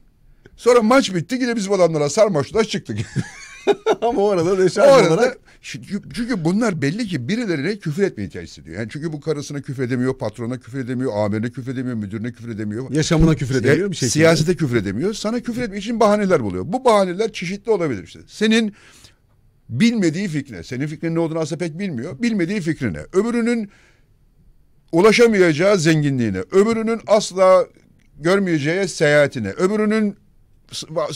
[0.59, 2.97] Sonra maç bitti yine biz bu adamlara sarmaştılar çıktık.
[4.01, 8.79] Ama o arada arada olarak çünkü, bunlar belli ki birilerine küfür etmeye ihtiyaç hissediyor.
[8.79, 12.91] Yani çünkü bu karısına küfür edemiyor, patrona küfür edemiyor, amirine küfür edemiyor, müdürüne küfür edemiyor.
[12.91, 14.11] yaşamına küfür edemiyor bir şekilde.
[14.11, 15.13] Siyasete küfür edemiyor.
[15.13, 16.63] Sana küfür etmek için bahaneler buluyor.
[16.67, 18.19] Bu bahaneler çeşitli olabilir işte.
[18.27, 18.73] Senin
[19.69, 22.21] bilmediği fikrine, senin fikrinin ne olduğunu aslında pek bilmiyor.
[22.21, 23.69] Bilmediği fikrine, öbürünün
[24.91, 27.67] ulaşamayacağı zenginliğine, öbürünün asla
[28.17, 30.15] görmeyeceği seyahatine, öbürünün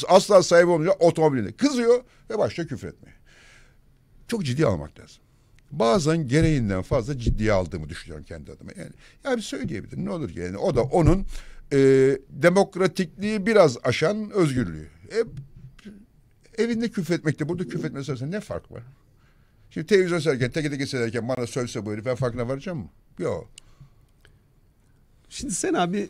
[0.07, 2.93] asla sahibi olmayacağı otomobiline kızıyor ve başlıyor küfür.
[4.27, 5.23] Çok ciddi almak lazım.
[5.71, 8.71] Bazen gereğinden fazla ciddiye aldığımı düşünüyorum kendi adıma.
[8.77, 8.91] Yani
[9.23, 11.25] ya bir söyleyebilir ne olur yani o da onun
[11.73, 11.77] e,
[12.29, 14.89] demokratikliği biraz aşan özgürlüğü.
[15.11, 15.23] E,
[16.63, 18.83] evinde küfretmekte burada küfretmesi arasında ne fark var?
[19.69, 22.89] Şimdi televizyon seyrederken, teke teke seyrederken bana sövse bu herif ben farkına varacağım mı?
[23.19, 23.49] Yok.
[25.29, 26.09] Şimdi sen abi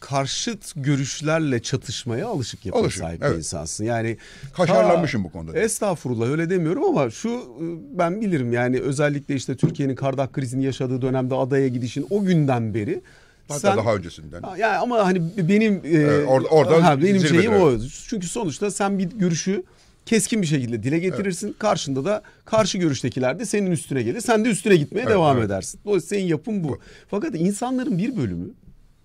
[0.00, 3.32] karşıt görüşlerle çatışmaya alışık yapıya Alışık, sahip evet.
[3.32, 3.84] bir insansın.
[3.84, 4.16] Yani
[4.52, 5.58] Kaşarlanmışım bu konuda.
[5.58, 7.64] Estağfurullah öyle demiyorum ama şu e,
[7.98, 13.02] ben bilirim yani özellikle işte Türkiye'nin kardak krizini yaşadığı dönemde adaya gidişin o günden beri
[13.48, 14.42] Hatta daha öncesinden.
[14.42, 17.62] Ha, Yani ama hani benim Evet, orada- orada ha, benim zirvede, şeyim evet.
[17.62, 17.88] o.
[18.08, 19.62] Çünkü sonuçta sen bir görüşü
[20.06, 21.56] keskin bir şekilde dile getirirsin.
[21.58, 24.20] Karşında da karşı görüştekiler de senin üstüne gelir.
[24.20, 25.46] Sen de üstüne gitmeye Evet, devam evet.
[25.46, 25.80] edersin.
[25.84, 26.78] Dolayısıyla senin yapın bu.
[27.10, 28.50] Fakat insanların bir bölümü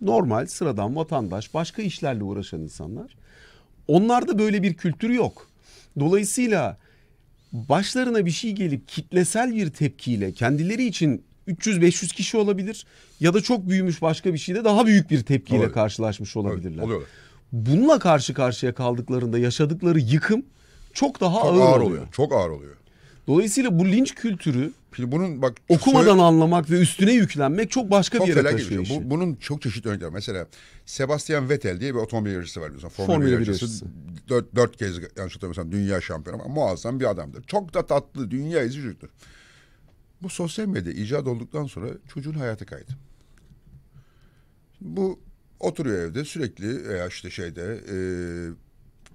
[0.05, 3.15] normal, sıradan vatandaş, başka işlerle uğraşan insanlar.
[3.87, 5.47] Onlarda böyle bir kültür yok.
[5.99, 6.77] Dolayısıyla
[7.53, 12.85] başlarına bir şey gelip kitlesel bir tepkiyle kendileri için 300-500 kişi olabilir
[13.19, 15.73] ya da çok büyümüş başka bir şeyde daha büyük bir tepkiyle Olabilir.
[15.73, 16.83] karşılaşmış olabilirler.
[16.83, 17.09] oluyorlar.
[17.51, 20.45] Bununla karşı karşıya kaldıklarında yaşadıkları yıkım
[20.93, 21.81] çok daha Çok ağır, ağır, oluyor.
[21.81, 22.07] oluyor.
[22.11, 22.75] Çok ağır oluyor.
[23.27, 28.17] Dolayısıyla bu linç kültürü Şimdi bunun bak okumadan söyle- anlamak ve üstüne yüklenmek çok başka
[28.17, 28.95] çok bir yere felaket taşıyor şey.
[28.97, 29.05] işi.
[29.05, 30.13] Bu, bunun çok çeşitli örnekleri var.
[30.13, 30.47] Mesela
[30.85, 32.89] Sebastian Vettel diye bir otomobil yarışçısı var biliyorsun.
[32.89, 33.85] Formula, Formula bir bir yarışçısı.
[33.85, 34.29] yarışçısı.
[34.29, 37.43] Dört, dört kez yanlış hatırlamıyorsam dünya şampiyonu ama muazzam bir adamdır.
[37.43, 39.09] Çok da tatlı, dünya izi çocuktur.
[40.21, 42.91] Bu sosyal medya icat olduktan sonra çocuğun hayatı kaydı.
[44.81, 45.19] Bu
[45.59, 47.95] oturuyor evde sürekli veya işte şeyde e,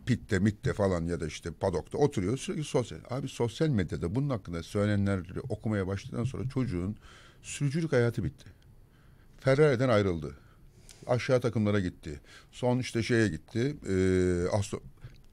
[0.06, 2.98] pitte mitte falan ya da işte padokta oturuyor sürekli sosyal.
[3.10, 6.96] Abi sosyal medyada bunun hakkında söylenenleri okumaya başladıktan sonra çocuğun
[7.42, 8.44] sürücülük hayatı bitti.
[9.40, 10.36] Ferrari'den ayrıldı.
[11.06, 12.20] Aşağı takımlara gitti.
[12.52, 13.76] Son işte şeye gitti.
[13.88, 13.94] E,
[14.52, 14.80] Astro...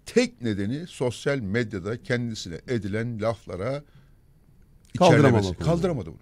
[0.05, 3.83] Tek nedeni sosyal medyada kendisine edilen laflara
[5.47, 5.57] onu.
[5.57, 6.17] Kaldıramadı bunu.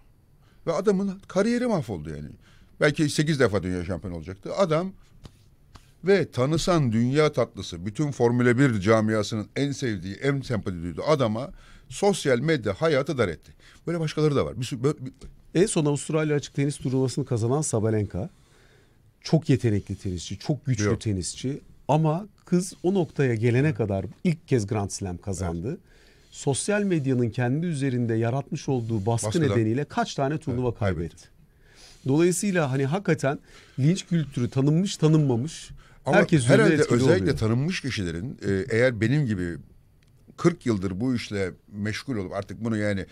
[0.67, 2.29] Ve adamın kariyeri mahvoldu yani.
[2.81, 4.55] Belki 8 defa dünya şampiyonu olacaktı.
[4.55, 4.93] Adam
[6.05, 11.49] ve tanısan dünya tatlısı bütün Formula 1 camiasının en sevdiği, en sempati duyduğu adama
[11.89, 13.51] sosyal medya hayatı dar etti.
[13.87, 14.61] Böyle başkaları da var.
[14.61, 15.13] Bir böyle- bir-
[15.61, 18.29] En son Avustralya açık tenis turnuvasını kazanan Sabalenka.
[19.21, 21.01] Çok yetenekli tenisçi, çok güçlü Yok.
[21.01, 21.61] tenisçi.
[21.87, 25.77] Ama kız o noktaya gelene kadar ilk kez Grand Slam kazandı.
[26.31, 31.09] Sosyal medyanın kendi üzerinde yaratmış olduğu baskı Baskıdan- nedeniyle kaç tane turnuva Evet, kaybetti.
[31.15, 31.27] kaybetti.
[32.07, 33.39] Dolayısıyla hani hakikaten
[33.79, 35.69] linç kültürü tanınmış tanınmamış
[36.05, 37.37] Ama herkes herhalde özellikle oluyor.
[37.37, 39.57] tanınmış kişilerin e, eğer benim gibi
[40.37, 43.05] 40 yıldır bu işle meşgul olup artık bunu yani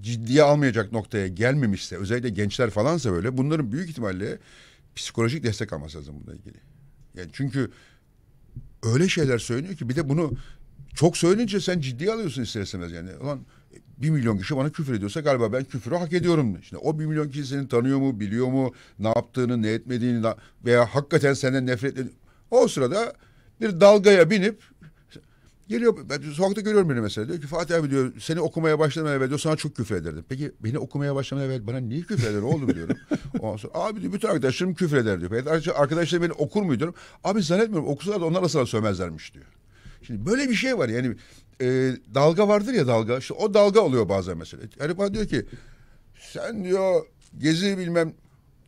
[0.00, 4.38] ciddiye almayacak noktaya gelmemişse özellikle gençler falansa böyle bunların büyük ihtimalle
[4.96, 6.56] psikolojik destek alması lazım bununla ilgili.
[7.14, 7.70] Yani çünkü
[8.82, 10.32] öyle şeyler söyleniyor ki bir de bunu
[10.94, 13.16] çok söyleyince sen ciddiye alıyorsun ister istemez yani.
[13.16, 13.40] Ulan
[14.02, 16.58] bir milyon kişi bana küfür ediyorsa galiba ben küfürü hak ediyorum.
[16.62, 20.26] Şimdi o bir milyon kişi seni tanıyor mu, biliyor mu, ne yaptığını, ne etmediğini
[20.64, 22.14] veya hakikaten senden nefret ediyor.
[22.50, 23.12] O sırada
[23.60, 24.62] bir dalgaya binip
[25.68, 25.96] geliyor.
[26.10, 27.28] Ben sokakta görüyorum beni mesela.
[27.28, 30.24] Diyor ki Fatih abi diyor seni okumaya başlamadan evvel diyor sana çok küfür ederdim.
[30.28, 32.96] Peki beni okumaya başlamadan evvel bana niye küfür eder oğlum diyorum.
[33.40, 35.66] Ondan sonra abi diyor bütün arkadaşlarım küfür eder diyor.
[35.74, 36.94] Arkadaşlarım beni okur mu diyorum.
[37.24, 39.46] Abi zannetmiyorum okusalar da onlar da sana sövmezlermiş diyor.
[40.02, 41.16] Şimdi böyle bir şey var yani
[41.60, 43.18] e, dalga vardır ya dalga.
[43.18, 44.62] İşte o dalga oluyor bazen mesela.
[44.78, 45.46] Herif bana diyor ki
[46.14, 47.06] sen diyor
[47.38, 48.14] gezi bilmem.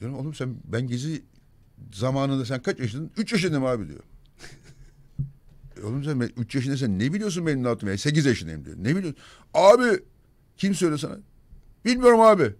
[0.00, 1.22] Diyorum oğlum sen ben gezi
[1.92, 3.10] zamanında sen kaç yaşındın?
[3.16, 4.00] Üç yaşındayım abi diyor.
[5.80, 7.68] E Oğlum sen 3 yaşındaysan ne biliyorsun benim ne?
[7.68, 8.76] Yani 8 yaşındayım diyor.
[8.78, 9.16] Ne biliyorsun?
[9.54, 9.84] Abi
[10.56, 11.18] kim söylüyor sana?
[11.84, 12.52] Bilmiyorum abi.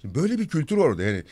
[0.00, 1.24] Şimdi böyle bir kültür var orada yani.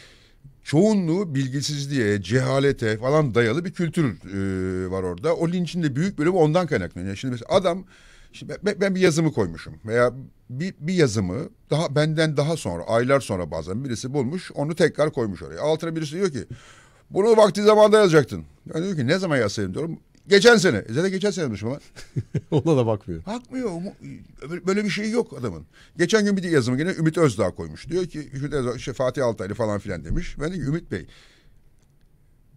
[0.65, 5.37] Çoğunluğu bilgisizliğe, cehalete falan dayalı bir kültür e, var orada.
[5.37, 7.09] O linçin de büyük bölümü ondan kaynaklanıyor.
[7.09, 7.85] Yani şimdi mesela adam,
[8.33, 10.13] şimdi ben, ben bir yazımı koymuşum veya
[10.51, 15.43] bir, bir yazımı daha benden daha sonra, aylar sonra bazen birisi bulmuş, onu tekrar koymuş
[15.43, 15.61] oraya.
[15.61, 16.45] Altına birisi diyor ki,
[17.11, 18.45] bunu vakti zamanda yazacaktın.
[18.75, 19.99] Ben diyor ki ne zaman yazsaydım diyorum.
[20.29, 20.77] Geçen sene.
[20.77, 21.79] E Zaten geçen sene ama.
[22.51, 23.27] Ona da bakmıyor.
[23.27, 23.71] Bakmıyor.
[24.67, 25.67] Böyle- bir şey yok adamın.
[25.99, 27.89] Geçen gün bir de yazımı gene Ümit Özdağ koymuş.
[27.89, 30.37] Diyor ki Ümit Özdağ, işte Fatih Altaylı falan filan demiş.
[30.41, 31.07] Ben de Ümit Bey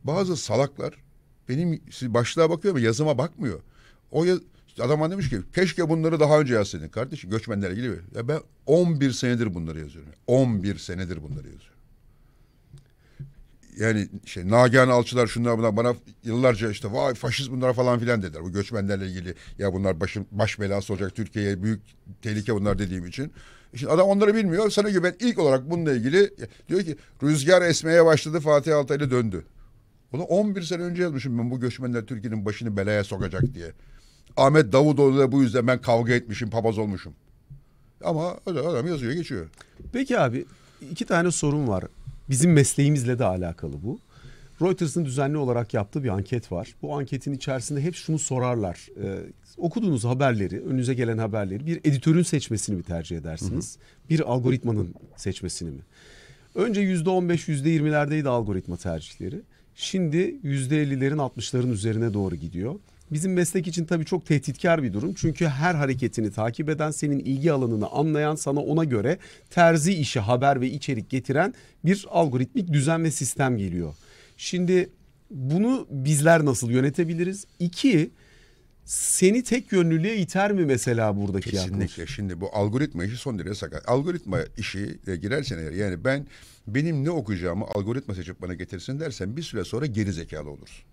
[0.03, 0.93] bazı salaklar
[1.49, 3.59] benim siz başlığa bakıyor ama yazıma bakmıyor.
[4.11, 4.39] O yaz,
[4.79, 6.89] adam demiş ki keşke bunları daha önce yazsaydın.
[6.89, 7.99] Kardeşim göçmenlerle ilgili.
[8.15, 10.11] Ya ben 11 senedir bunları yazıyorum.
[10.27, 11.78] 11 senedir bunları yazıyorum.
[13.79, 18.43] Yani şey Nagihan Alçılar şunlar bunlar bana yıllarca işte vay faşist bunlar falan filan dediler.
[18.43, 21.81] Bu göçmenlerle ilgili ya bunlar başım, baş belası olacak Türkiye'ye büyük
[22.21, 23.31] tehlike bunlar dediğim için.
[23.75, 24.69] Şimdi adam onları bilmiyor.
[24.69, 26.33] Sana ben ilk olarak bununla ilgili
[26.69, 29.45] diyor ki rüzgar esmeye başladı Fatih Altaylı döndü.
[30.13, 33.71] Onu 11 sene önce yazmışım ben bu göçmenler Türkiye'nin başını belaya sokacak diye.
[34.37, 37.13] Ahmet Davutoğlu da bu yüzden ben kavga etmişim, papaz olmuşum.
[38.03, 39.47] Ama adam yazıyor geçiyor.
[39.93, 40.45] Peki abi
[40.91, 41.83] iki tane sorun var.
[42.29, 43.99] Bizim mesleğimizle de alakalı bu.
[44.61, 46.75] Reuters'ın düzenli olarak yaptığı bir anket var.
[46.81, 48.87] Bu anketin içerisinde hep şunu sorarlar.
[49.03, 49.19] Ee,
[49.57, 53.77] okuduğunuz haberleri, önünüze gelen haberleri bir editörün seçmesini mi tercih edersiniz?
[54.09, 55.81] Bir algoritmanın seçmesini mi?
[56.55, 59.41] Önce %15, %20'lerdeydi algoritma tercihleri.
[59.75, 62.75] Şimdi %50'lerin 60'ların üzerine doğru gidiyor.
[63.11, 65.13] Bizim meslek için tabii çok tehditkar bir durum.
[65.13, 69.17] Çünkü her hareketini takip eden, senin ilgi alanını anlayan, sana ona göre
[69.49, 71.53] terzi işi, haber ve içerik getiren
[71.85, 73.95] bir algoritmik düzen ve sistem geliyor.
[74.37, 74.89] Şimdi
[75.31, 77.45] bunu bizler nasıl yönetebiliriz?
[77.59, 78.11] İki,
[78.85, 81.79] seni tek yönlülüğe iter mi mesela buradaki yaklaşım?
[81.79, 82.07] Kesinlikle.
[82.07, 83.89] Şimdi bu algoritma işi son derece sakat.
[83.89, 86.27] Algoritma işi e, girersen eğer yani ben
[86.67, 90.85] benim ne okuyacağımı algoritma seçip bana getirsin dersen bir süre sonra geri zekalı olursun.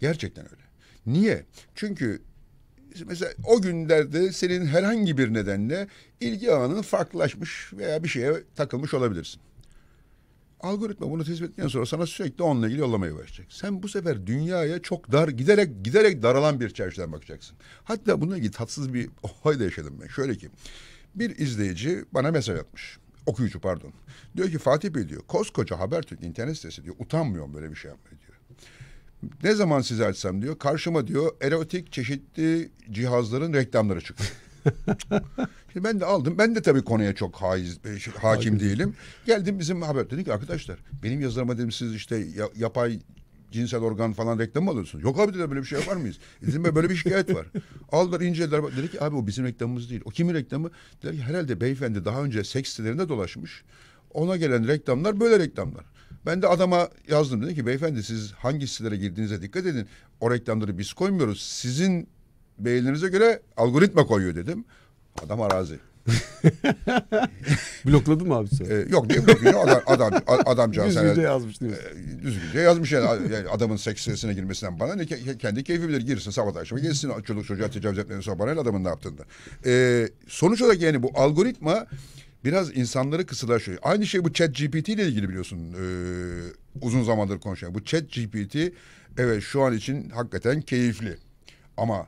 [0.00, 0.61] Gerçekten öyle.
[1.06, 1.44] Niye?
[1.74, 2.22] Çünkü
[3.06, 5.88] mesela o günlerde senin herhangi bir nedenle
[6.20, 9.40] ilgi alanın farklılaşmış veya bir şeye takılmış olabilirsin.
[10.60, 13.46] Algoritma bunu tespit ettikten sonra sana sürekli onunla ilgili yollamaya başlayacak.
[13.50, 17.56] Sen bu sefer dünyaya çok dar giderek giderek daralan bir çerçeveden bakacaksın.
[17.84, 20.08] Hatta bununla ilgili tatsız bir olay da yaşadım ben.
[20.08, 20.50] Şöyle ki
[21.14, 22.98] bir izleyici bana mesaj atmış.
[23.26, 23.92] Okuyucu pardon.
[24.36, 28.21] Diyor ki Fatih Bey diyor koskoca Habertürk internet sitesi diyor utanmıyorum böyle bir şey yapmaya.
[29.44, 34.24] Ne zaman sizi açsam diyor karşıma diyor erotik çeşitli cihazların reklamları çıktı.
[35.72, 36.34] Şimdi ben de aldım.
[36.38, 38.94] Ben de tabii konuya çok haiz, e, hakim değilim.
[39.26, 42.98] Geldim bizim haber dedik arkadaşlar benim yazılarıma dedim siz işte ya- yapay
[43.50, 45.04] cinsel organ falan reklam mı alıyorsunuz?
[45.04, 46.18] Yok abi dediler böyle bir şey yapar mıyız?
[46.42, 47.46] E Dedim böyle bir şikayet var.
[47.92, 48.76] Aldılar incelediler.
[48.76, 50.02] Dedi ki abi o bizim reklamımız değil.
[50.04, 50.70] O kimin reklamı?
[51.02, 53.62] Dediler ki herhalde beyefendi daha önce seks sitelerinde dolaşmış.
[54.14, 55.84] Ona gelen reklamlar böyle reklamlar.
[56.26, 59.86] Ben de adama yazdım dedim ki beyefendi siz hangi sitelere girdiğinize dikkat edin.
[60.20, 61.42] O reklamları biz koymuyoruz.
[61.42, 62.08] Sizin
[62.58, 64.64] beğenilerinize göre algoritma koyuyor dedim.
[65.24, 65.78] Adam arazi.
[67.86, 68.64] Blokladın mı abi sen?
[68.64, 69.50] Ee, yok değil mi?
[69.58, 70.96] Adam, adam, adamcağız.
[70.96, 71.78] Düzgünce yazmış değil mi?
[72.18, 76.00] e, düzgünce yazmış yani, Yani adamın seks sitesine girmesinden bana ne ke- kendi keyfi bilir
[76.00, 79.22] girsin sabah akşam gelsin çoluk çocuğa tecavüz etmeden sonra bana ne adamın ne yaptığında.
[79.66, 81.86] Ee, sonuç olarak yani bu algoritma
[82.44, 83.78] biraz insanları kısılaşıyor.
[83.82, 85.82] Aynı şey bu chat GPT ile ilgili biliyorsun ee,
[86.82, 87.74] uzun zamandır konuşuyor.
[87.74, 88.56] Bu chat GPT
[89.18, 91.16] evet şu an için hakikaten keyifli
[91.76, 92.06] ama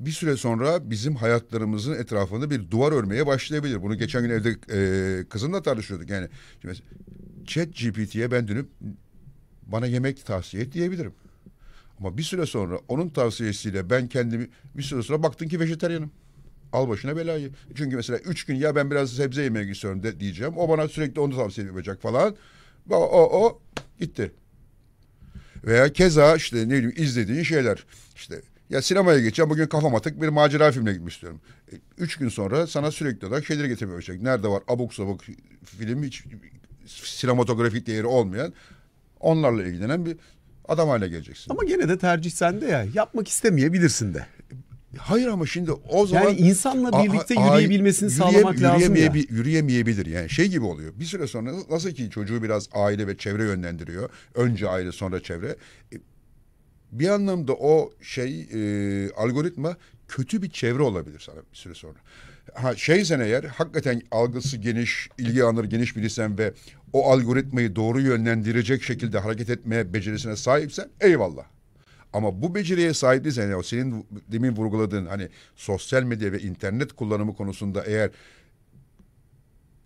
[0.00, 3.82] bir süre sonra bizim hayatlarımızın etrafında bir duvar örmeye başlayabilir.
[3.82, 6.10] Bunu geçen gün evde e, kızımla tartışıyorduk.
[6.10, 6.28] Yani
[6.62, 6.74] şimdi
[7.46, 8.68] Chat GPT'ye ben dönüp
[9.66, 11.14] bana yemek tavsiye et diyebilirim.
[11.98, 16.10] Ama bir süre sonra onun tavsiyesiyle ben kendimi bir süre sonra baktın ki vejetaryenim.
[16.72, 17.50] Al başına belayı.
[17.74, 20.52] Çünkü mesela üç gün ya ben biraz sebze yemek istiyorum de, diyeceğim.
[20.56, 22.36] O bana sürekli onu tavsiye yapacak falan.
[22.90, 23.60] O, o, o
[24.00, 24.32] gitti.
[25.64, 27.84] Veya keza işte ne bileyim izlediğin şeyler.
[28.16, 31.40] İşte ya sinemaya geçeceğim bugün kafam atık bir macera filmine gitmek istiyorum.
[31.72, 34.24] E, Üç gün sonra sana sürekli olarak şeyleri getirmeye.
[34.24, 35.20] Nerede var abuk sabuk
[35.64, 36.24] film hiç
[36.86, 38.52] sinematografik değeri olmayan
[39.20, 40.16] onlarla ilgilenen bir
[40.68, 41.50] adam haline geleceksin.
[41.50, 42.86] Ama gene de tercih sende ya.
[42.94, 44.26] Yapmak istemeyebilirsin de.
[44.98, 46.22] Hayır ama şimdi o zaman...
[46.24, 49.06] Yani insanla A- birlikte a- yürüyebilmesini yürüye- sağlamak lazım ya.
[49.06, 50.92] yürüyemeyebi- Yürüyemeyebilir yani şey gibi oluyor.
[51.00, 54.10] Bir süre sonra nasıl ki çocuğu biraz aile ve çevre yönlendiriyor.
[54.34, 55.56] Önce aile sonra çevre.
[55.92, 55.96] E,
[56.92, 59.76] Bir anlamda o şey e, algoritma
[60.08, 61.98] kötü bir çevre olabilir sana bir süre sonra.
[62.54, 66.52] Ha şeysen eğer hakikaten algısı geniş, ilgi alanları geniş birisen ve
[66.92, 71.44] o algoritmayı doğru yönlendirecek şekilde hareket etmeye becerisine sahipsen eyvallah.
[72.12, 77.34] Ama bu beceriye sahip değilsen yani senin demin vurguladığın hani sosyal medya ve internet kullanımı
[77.34, 78.10] konusunda eğer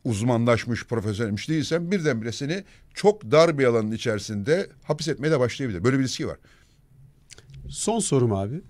[0.05, 5.85] uzmanlaşmış, profesyonelmiş değilsen birdenbire seni çok dar bir alanın içerisinde hapis etmeye de başlayabilir.
[5.85, 6.37] Böyle bir riski var.
[7.69, 8.61] Son sorum abi.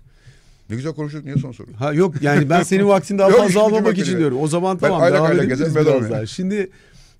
[0.69, 1.23] Ne güzel konuştuk.
[1.25, 1.67] Niye son soru?
[1.77, 4.37] Ha yok yani ben senin vaktini daha fazla almamak için diyorum.
[4.41, 6.25] O zaman Ben tamam aylak devam bedava biraz daha.
[6.25, 6.69] Şimdi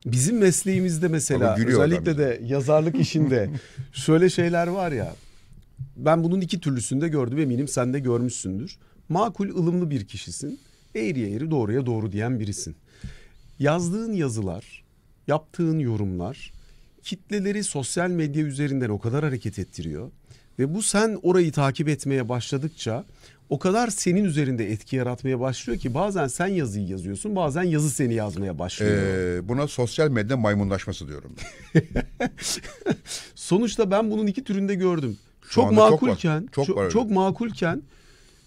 [0.05, 3.49] bizim mesleğimizde mesela özellikle de yazarlık işinde
[3.93, 5.15] şöyle şeyler var ya.
[5.97, 8.77] Ben bunun iki türlüsünde gördüm eminim sen de görmüşsündür.
[9.09, 10.59] Makul ılımlı bir kişisin.
[10.95, 12.75] Eğriye eğri doğruya doğru diyen birisin.
[13.59, 14.83] Yazdığın yazılar,
[15.27, 16.53] yaptığın yorumlar
[17.03, 20.11] kitleleri sosyal medya üzerinden o kadar hareket ettiriyor.
[20.59, 23.05] Ve bu sen orayı takip etmeye başladıkça
[23.49, 28.13] o kadar senin üzerinde etki yaratmaya başlıyor ki bazen sen yazıyı yazıyorsun bazen yazı seni
[28.13, 28.91] yazmaya başlıyor.
[28.91, 31.35] Ee, buna sosyal medya maymunlaşması diyorum.
[33.35, 35.17] Sonuçta ben bunun iki türünde gördüm.
[35.47, 36.07] Şu çok anda çok var.
[36.07, 36.91] makulken, Çok çok, var öyle.
[36.93, 37.81] çok makulken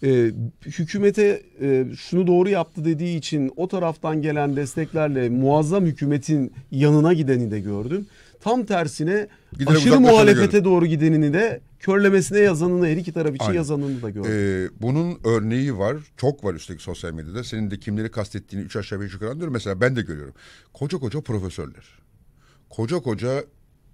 [0.03, 0.31] e,
[0.65, 7.51] hükümete e, şunu doğru yaptı dediği için o taraftan gelen desteklerle muazzam hükümetin yanına gideni
[7.51, 8.07] de gördüm.
[8.39, 10.65] Tam tersine Giderek aşırı muhalefete gördüm.
[10.65, 13.55] doğru gidenini de körlemesine yazanını her iki taraf için Aynen.
[13.55, 14.31] yazanını da gördüm.
[14.33, 15.97] Ee, bunun örneği var.
[16.17, 17.43] Çok var üstelik sosyal medyada.
[17.43, 19.53] Senin de kimleri kastettiğini üç aşağı beş yukarı anlıyorum.
[19.53, 20.33] Mesela ben de görüyorum.
[20.73, 21.85] Koca koca profesörler.
[22.69, 23.43] Koca koca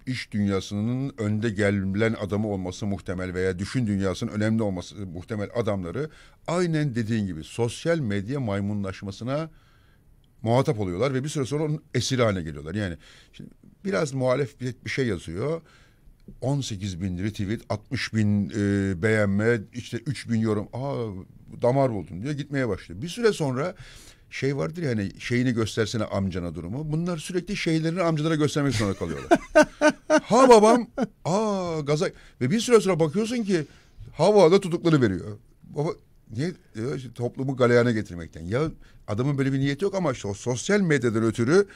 [0.08, 6.10] iş dünyasının önde gelen adamı olması muhtemel veya düşün dünyasının önemli olması muhtemel adamları
[6.46, 9.50] aynen dediğin gibi sosyal medya maymunlaşmasına
[10.42, 12.74] muhatap oluyorlar ve bir süre sonra onun esiri haline geliyorlar.
[12.74, 12.96] Yani
[13.32, 13.50] şimdi
[13.84, 15.60] biraz muhalef bir, şey yazıyor.
[16.40, 20.68] 18 bin retweet, 60 bin e, beğenme, işte 3 bin yorum.
[20.72, 21.06] Aa
[21.62, 23.02] damar buldum diyor gitmeye başlıyor.
[23.02, 23.74] Bir süre sonra
[24.30, 26.92] şey vardır ya hani şeyini göstersene amcana durumu.
[26.92, 29.38] Bunlar sürekli şeylerini amcalara göstermek zorunda kalıyorlar.
[30.22, 30.86] ha babam,
[31.24, 32.10] aa gaza
[32.40, 33.64] ve bir süre sonra bakıyorsun ki
[34.12, 35.38] havada tutukları veriyor.
[35.62, 35.90] Baba
[36.30, 38.44] niye diyor, toplumu galeyana getirmekten.
[38.44, 38.70] Ya
[39.08, 41.66] adamın böyle bir niyeti yok ama işte o sosyal medyadan ötürü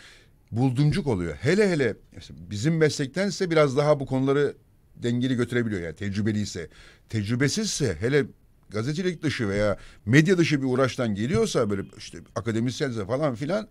[0.52, 1.34] buldumcuk oluyor.
[1.34, 1.96] Hele hele
[2.30, 4.54] bizim meslektense biraz daha bu konuları
[4.96, 6.68] dengeli götürebiliyor yani tecrübeliyse.
[7.08, 8.24] Tecrübesizse hele
[8.72, 13.68] gazetecilik dışı veya medya dışı bir uğraştan geliyorsa böyle işte akademisyense falan filan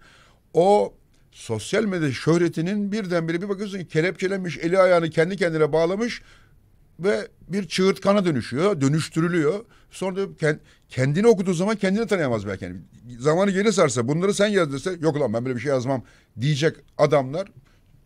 [0.54, 0.94] o
[1.32, 6.22] sosyal medya şöhretinin birdenbire bir bakıyorsun kelepçelenmiş eli ayağını kendi kendine bağlamış
[7.00, 9.66] ve bir çığırtkana dönüşüyor, dönüştürülüyor.
[9.92, 10.60] Sonra da kend-
[10.90, 12.66] kendini okuduğu zaman kendini tanıyamaz belki.
[12.66, 12.78] Yani
[13.20, 16.04] zamanı geri sarsa bunları sen yaz dese yok lan ben böyle bir şey yazmam
[16.42, 17.48] diyecek adamlar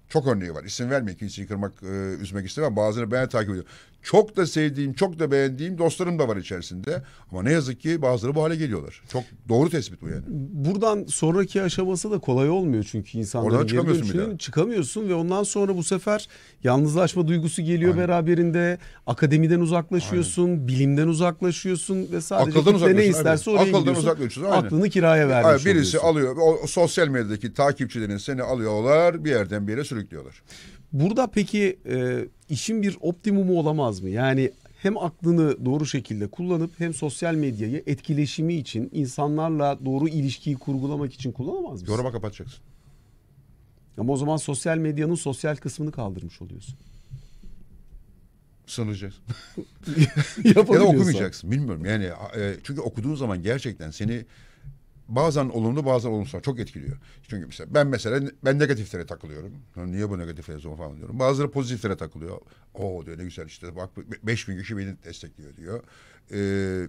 [0.10, 0.64] çok örneği var.
[0.64, 1.84] İsim vermeyeyim kimseyi kırmak,
[2.22, 2.76] üzmek istemem.
[2.76, 3.72] Bazıları ben takip ediyorum.
[4.06, 7.04] Çok da sevdiğim, çok da beğendiğim dostlarım da var içerisinde.
[7.32, 9.02] Ama ne yazık ki bazıları bu hale geliyorlar.
[9.12, 10.24] Çok doğru tespit bu yani.
[10.28, 14.38] Buradan sonraki aşaması da kolay olmuyor çünkü insanların Oradan çıkamıyorsun bir daha.
[14.38, 16.28] çıkamıyorsun ve ondan sonra bu sefer
[16.64, 18.78] yalnızlaşma duygusu geliyor beraberinde.
[19.08, 23.60] Akademiden uzaklaşıyorsun, bilimden uzaklaşıyorsun ve sadece Akıldan ne isterse aynen.
[23.60, 24.02] oraya Akıldan gidiyorsun.
[24.04, 24.66] uzaklaşıyorsun, aynen.
[24.66, 26.40] Aklını kiraya vermiş Hayır, birisi oluyorsun.
[26.42, 30.42] alıyor, o sosyal medyadaki takipçilerin seni alıyorlar, bir yerden bir yere sürüklüyorlar.
[30.96, 34.10] Burada peki e, işin bir optimumu olamaz mı?
[34.10, 41.14] Yani hem aklını doğru şekilde kullanıp hem sosyal medyayı etkileşimi için insanlarla doğru ilişkiyi kurgulamak
[41.14, 41.94] için kullanamaz mısın?
[41.94, 42.60] Yoruma kapatacaksın.
[43.98, 46.76] Ama o zaman sosyal medyanın sosyal kısmını kaldırmış oluyorsun.
[48.68, 49.24] Sınıracaksın.
[50.44, 51.52] ya da okumayacaksın.
[51.52, 52.06] Bilmiyorum yani
[52.38, 54.26] e, çünkü okuduğun zaman gerçekten seni
[55.08, 56.98] bazen olumlu bazen olumsuz çok etkiliyor.
[57.28, 59.54] Çünkü mesela ben mesela ben negatiflere takılıyorum.
[59.76, 61.20] Niye bu negatiflere yazıyorum falan diyorum.
[61.20, 62.38] Bazıları pozitiflere takılıyor.
[62.74, 63.90] O diyor ne güzel işte bak
[64.24, 65.84] 5000 kişi beni destekliyor diyor.
[66.32, 66.88] Ee,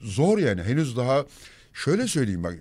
[0.00, 1.26] zor yani henüz daha
[1.72, 2.58] şöyle söyleyeyim bak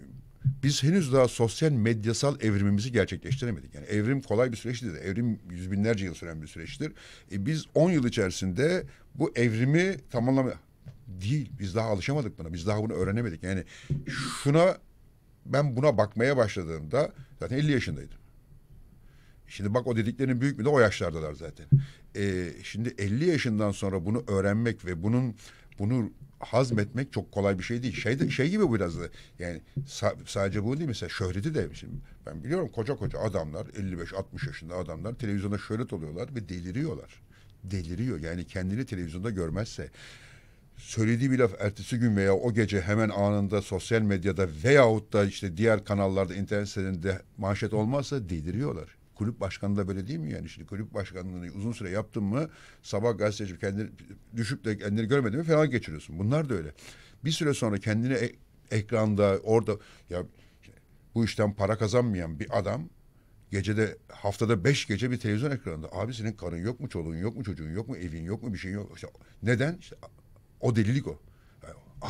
[0.63, 3.75] biz henüz daha sosyal medyasal evrimimizi gerçekleştiremedik.
[3.75, 4.93] Yani evrim kolay bir süreç değil.
[4.95, 6.91] Evrim yüz binlerce yıl süren bir süreçtir.
[7.31, 8.83] E biz 10 yıl içerisinde
[9.15, 10.53] bu evrimi tamamlama
[11.07, 11.51] değil.
[11.59, 12.53] Biz daha alışamadık buna.
[12.53, 13.43] Biz daha bunu öğrenemedik.
[13.43, 13.63] Yani
[14.43, 14.77] şuna
[15.45, 18.17] ben buna bakmaya başladığımda zaten 50 yaşındaydım.
[19.47, 21.65] Şimdi bak o dediklerinin büyük bir de o yaşlardalar zaten.
[22.15, 25.35] Ee, şimdi 50 yaşından sonra bunu öğrenmek ve bunun
[25.79, 27.95] bunu hazmetmek çok kolay bir şey değil.
[27.95, 29.03] Şey de, şey gibi biraz da
[29.39, 31.93] yani sa- sadece bu değil mesela şöhreti de şimdi
[32.25, 37.21] ben biliyorum koca koca adamlar 55-60 yaşında adamlar televizyonda şöhret oluyorlar ve deliriyorlar.
[37.63, 39.89] Deliriyor yani kendini televizyonda görmezse
[40.77, 45.57] söylediği bir laf ertesi gün veya o gece hemen anında sosyal medyada veyahut da işte
[45.57, 48.97] diğer kanallarda internet sitelerinde manşet olmazsa deliriyorlar.
[49.15, 50.49] Kulüp başkanı da böyle değil mi yani?
[50.49, 52.49] Şimdi kulüp başkanlığını uzun süre yaptın mı
[52.83, 53.89] sabah gazeteci kendini
[54.35, 56.19] düşüp de kendini görmedi mi falan geçiriyorsun.
[56.19, 56.73] Bunlar da öyle.
[57.25, 58.35] Bir süre sonra kendini e-
[58.71, 59.77] ekranda orada
[60.09, 60.23] ya
[61.15, 62.89] bu işten para kazanmayan bir adam
[63.51, 67.43] gecede haftada beş gece bir televizyon ekranında abi senin karın yok mu çoluğun yok mu
[67.43, 68.91] çocuğun yok mu evin yok mu bir şeyin yok.
[68.95, 69.07] İşte
[69.43, 69.77] neden?
[69.77, 69.95] İşte
[70.61, 71.19] o delilik o.
[72.01, 72.07] Aa,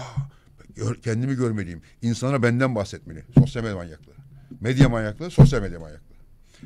[0.76, 1.82] gör- kendimi görmeliyim.
[2.02, 3.24] İnsana benden bahsetmeli.
[3.40, 4.18] Sosyal medya manyakları.
[4.62, 6.18] Medya manyakları, sosyal medya manyakları.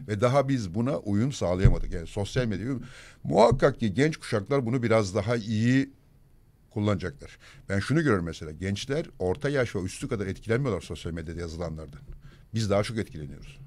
[0.08, 1.94] Ve daha biz buna uyum sağlayamadık.
[1.94, 2.68] Yani sosyal medya
[3.24, 5.90] muhakkak ki genç kuşaklar bunu biraz daha iyi
[6.70, 7.38] kullanacaklar.
[7.70, 8.52] Ben şunu görüyorum mesela.
[8.52, 12.02] Gençler orta yaş ve üstü kadar etkilenmiyorlar sosyal medyada yazılanlardan.
[12.54, 13.60] Biz daha çok etkileniyoruz.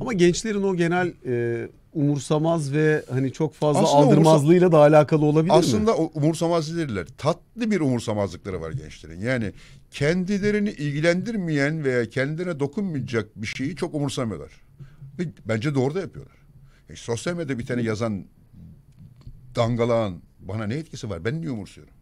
[0.00, 5.52] Ama gençlerin o genel e, umursamaz ve hani çok fazla Aslında aldırmazlığıyla da alakalı olabilir
[5.52, 5.58] mi?
[5.58, 7.06] Aslında umursamaz değiller.
[7.18, 9.20] Tatlı bir umursamazlıkları var gençlerin.
[9.20, 9.52] Yani
[9.90, 14.50] kendilerini ilgilendirmeyen veya kendilerine dokunmayacak bir şeyi çok umursamıyorlar.
[15.18, 16.36] Ve bence doğru da yapıyorlar.
[16.88, 18.24] E, sosyal medyada bir tane yazan
[19.56, 21.24] dangalağın bana ne etkisi var?
[21.24, 21.93] Ben niye umursuyorum?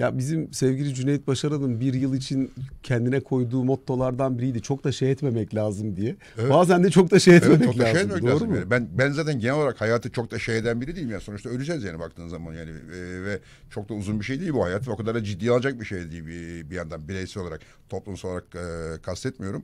[0.00, 4.62] Ya bizim sevgili Cüneyt Başaran'ın bir yıl için kendine koyduğu mottolardan biriydi.
[4.62, 6.16] Çok da şey etmemek lazım diye.
[6.38, 6.50] Evet.
[6.50, 7.96] Bazen de çok da şey etmemek Evet çok da lazım.
[7.96, 8.48] şey etmek Doğru lazım.
[8.48, 8.56] mu?
[8.56, 8.70] Yani.
[8.70, 11.10] Ben ben zaten genel olarak hayatı çok da şey eden biri değilim.
[11.10, 13.38] Yani sonuçta öleceğiz yani baktığın zaman yani E, ve
[13.70, 15.84] çok da uzun bir şey değil bu hayat ve o kadar da ciddiye alacak bir
[15.84, 19.62] şey değil bir, bir yandan bireysel olarak toplumsal olarak e, kastetmiyorum.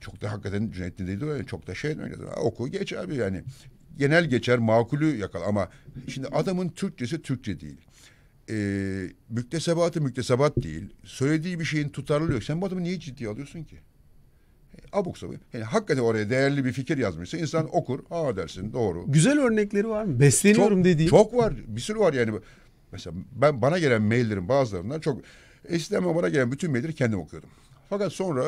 [0.00, 1.94] Çok da hakikaten Cüneyt dedi yani çok da şey.
[1.96, 2.04] Ha,
[2.42, 3.42] Oku geç abi yani.
[3.98, 5.68] Genel geçer makulü yakal ama
[6.08, 7.76] şimdi adamın Türkçesi Türkçe değil.
[8.50, 8.56] E,
[9.28, 10.94] müktesebatı müktesebat değil.
[11.04, 12.44] Söylediği bir şeyin tutarlılığı yok.
[12.44, 13.76] Sen bu adamı niye ciddiye alıyorsun ki?
[14.92, 15.36] Abuk sabuk.
[15.52, 18.00] Yani hakikaten oraya değerli bir fikir yazmışsa insan okur.
[18.10, 19.04] Aa dersin doğru.
[19.06, 20.20] Güzel örnekleri var mı?
[20.20, 21.08] Besleniyorum çok, dediğin.
[21.08, 21.54] Çok var.
[21.66, 22.32] Bir sürü var yani.
[22.92, 25.20] Mesela ben bana gelen maillerin bazılarından çok
[25.68, 27.50] eskiden bana gelen bütün mailleri kendim okuyordum.
[27.90, 28.44] Fakat sonra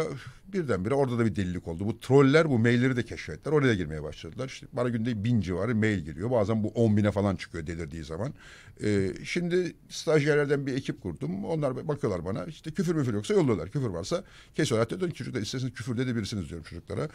[0.53, 1.86] birdenbire orada da bir delilik oldu.
[1.86, 3.53] Bu troller bu mailleri de keşfettiler.
[3.53, 4.48] Oraya da girmeye başladılar.
[4.48, 6.30] İşte bana günde bin civarı mail geliyor.
[6.30, 8.34] Bazen bu on bine falan çıkıyor delirdiği zaman.
[8.84, 11.44] Ee, şimdi stajyerlerden bir ekip kurdum.
[11.44, 12.44] Onlar bakıyorlar bana.
[12.44, 13.70] İşte küfür müfür yoksa yolluyorlar.
[13.70, 14.24] Küfür varsa
[14.55, 14.86] kesiyorlar.
[14.86, 17.09] Hatta diyorum çocuklar isterseniz küfür de edebilirsiniz diyorum çocuklara.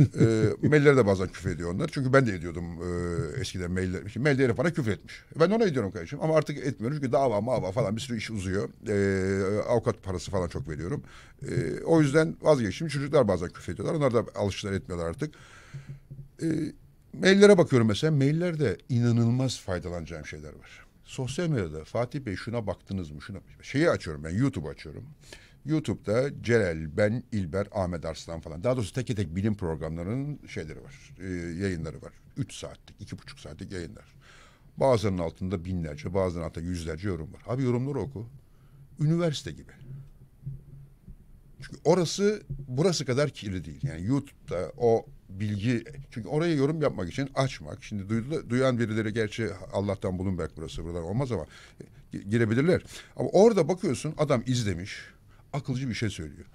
[0.00, 1.88] ee, maillere de bazen küfür ediyor onlar.
[1.92, 4.08] Çünkü ben de ediyordum e, eskiden mailler.
[4.12, 5.14] Şimdi mailde herif bana küfür etmiş.
[5.40, 6.18] Ben ona ediyorum kardeşim.
[6.22, 8.68] Ama artık etmiyorum çünkü dava mava falan bir sürü iş uzuyor.
[8.88, 11.02] Ee, avukat parası falan çok veriyorum.
[11.42, 12.65] Ee, o yüzden vazgeçtim.
[12.72, 13.94] Çocuklar bazen küfür ediyorlar.
[13.94, 15.34] Onlar da alıştılar etmiyorlar artık.
[16.42, 16.46] Ee,
[17.12, 18.12] maillere bakıyorum mesela.
[18.12, 20.86] Maillerde inanılmaz faydalanacağım şeyler var.
[21.04, 23.22] Sosyal medyada Fatih Bey şuna baktınız mı?
[23.22, 25.04] Şuna şeyi açıyorum ben YouTube açıyorum.
[25.66, 28.64] YouTube'da Celal, ben, İlber, Ahmet Arslan falan.
[28.64, 31.14] Daha doğrusu tek tek bilim programlarının şeyleri var.
[31.20, 31.26] e,
[31.62, 32.12] yayınları var.
[32.36, 34.04] Üç saatlik, iki buçuk saatlik yayınlar.
[34.76, 37.42] Bazılarının altında binlerce, bazılarının altında yüzlerce yorum var.
[37.46, 38.26] Abi yorumları oku.
[39.00, 39.72] Üniversite gibi.
[41.60, 43.80] Çünkü orası burası kadar kirli değil.
[43.82, 47.84] Yani YouTube'da o bilgi çünkü oraya yorum yapmak için açmak.
[47.84, 51.46] Şimdi duydu, duyan birileri gerçi Allah'tan Bloomberg burası buralar olmaz ama
[52.14, 52.82] e, girebilirler.
[53.16, 54.96] Ama orada bakıyorsun adam izlemiş
[55.52, 56.46] akılcı bir şey söylüyor.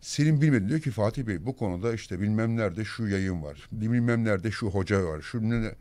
[0.00, 3.68] Senin bilmediğin diyor ki Fatih Bey bu konuda işte bilmem nerede şu yayın var.
[3.72, 5.20] Bilmem nerede şu hoca var.
[5.20, 5.74] Şu ne,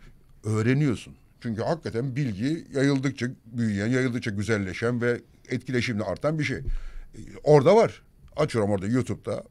[0.44, 1.16] öğreniyorsun.
[1.42, 6.58] Çünkü hakikaten bilgi yayıldıkça büyüyen, yayıldıkça güzelleşen ve etkileşimle artan bir şey.
[6.58, 6.64] E,
[7.44, 8.02] Orada var.
[8.36, 9.44] Açıyorum orada YouTube'da.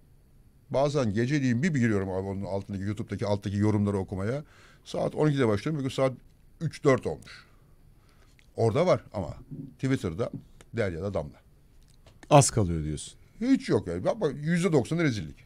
[0.70, 4.44] Bazen geceliğin bir bir giriyorum abi onun altındaki YouTube'daki alttaki yorumları okumaya.
[4.84, 5.78] Saat 12'de başlıyorum.
[5.78, 6.12] Bugün saat
[6.60, 7.44] 3-4 olmuş.
[8.56, 9.34] Orada var ama
[9.74, 10.30] Twitter'da
[10.76, 11.40] Derya'da Damla.
[12.30, 13.14] Az kalıyor diyorsun.
[13.40, 14.04] Hiç yok yani.
[14.04, 15.36] Bak, bak yüzde doksanı rezillik.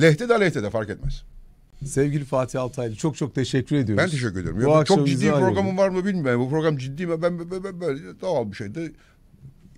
[0.00, 1.22] Lehte de lehte de fark etmez.
[1.86, 4.04] Sevgili Fatih Altaylı çok çok teşekkür ediyoruz.
[4.04, 4.62] Ben teşekkür ediyorum.
[4.64, 6.40] Bu Ya, çok ciddi bir programım var mı bilmiyorum.
[6.40, 7.22] Bu program ciddi mi?
[7.22, 8.92] Ben, ben, ben- ben böyle doğal bir şeydi.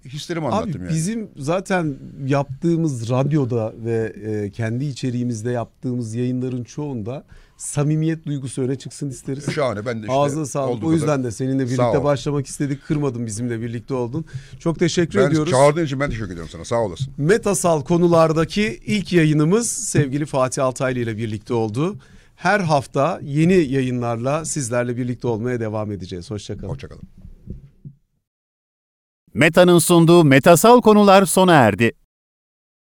[0.09, 0.89] Hislerimi anlattım Abi yani.
[0.95, 1.97] bizim zaten
[2.27, 7.25] yaptığımız radyoda ve e, kendi içeriğimizde yaptığımız yayınların çoğunda
[7.57, 9.51] samimiyet duygusu öne çıksın isteriz.
[9.53, 9.87] Şahane.
[9.87, 10.85] Ben de işte Ağzına sağlık.
[10.85, 12.85] O yüzden kadar- de seninle birlikte başlamak istedik.
[12.87, 14.25] Kırmadın bizimle birlikte oldun.
[14.59, 15.51] Çok teşekkür Ben ediyoruz.
[15.51, 16.65] çağırdığın için ben teşekkür ediyorum sana.
[16.65, 17.13] Sağ olasın.
[17.17, 21.97] Metasal konulardaki ilk yayınımız sevgili Fatih Altaylı ile birlikte oldu.
[22.37, 26.31] Her hafta yeni yayınlarla sizlerle birlikte olmaya devam edeceğiz.
[26.31, 26.69] Hoşçakalın.
[26.69, 27.03] Hoşçakalın.
[29.37, 31.93] Meta'nın sunduğu Metasal konular sona erdi.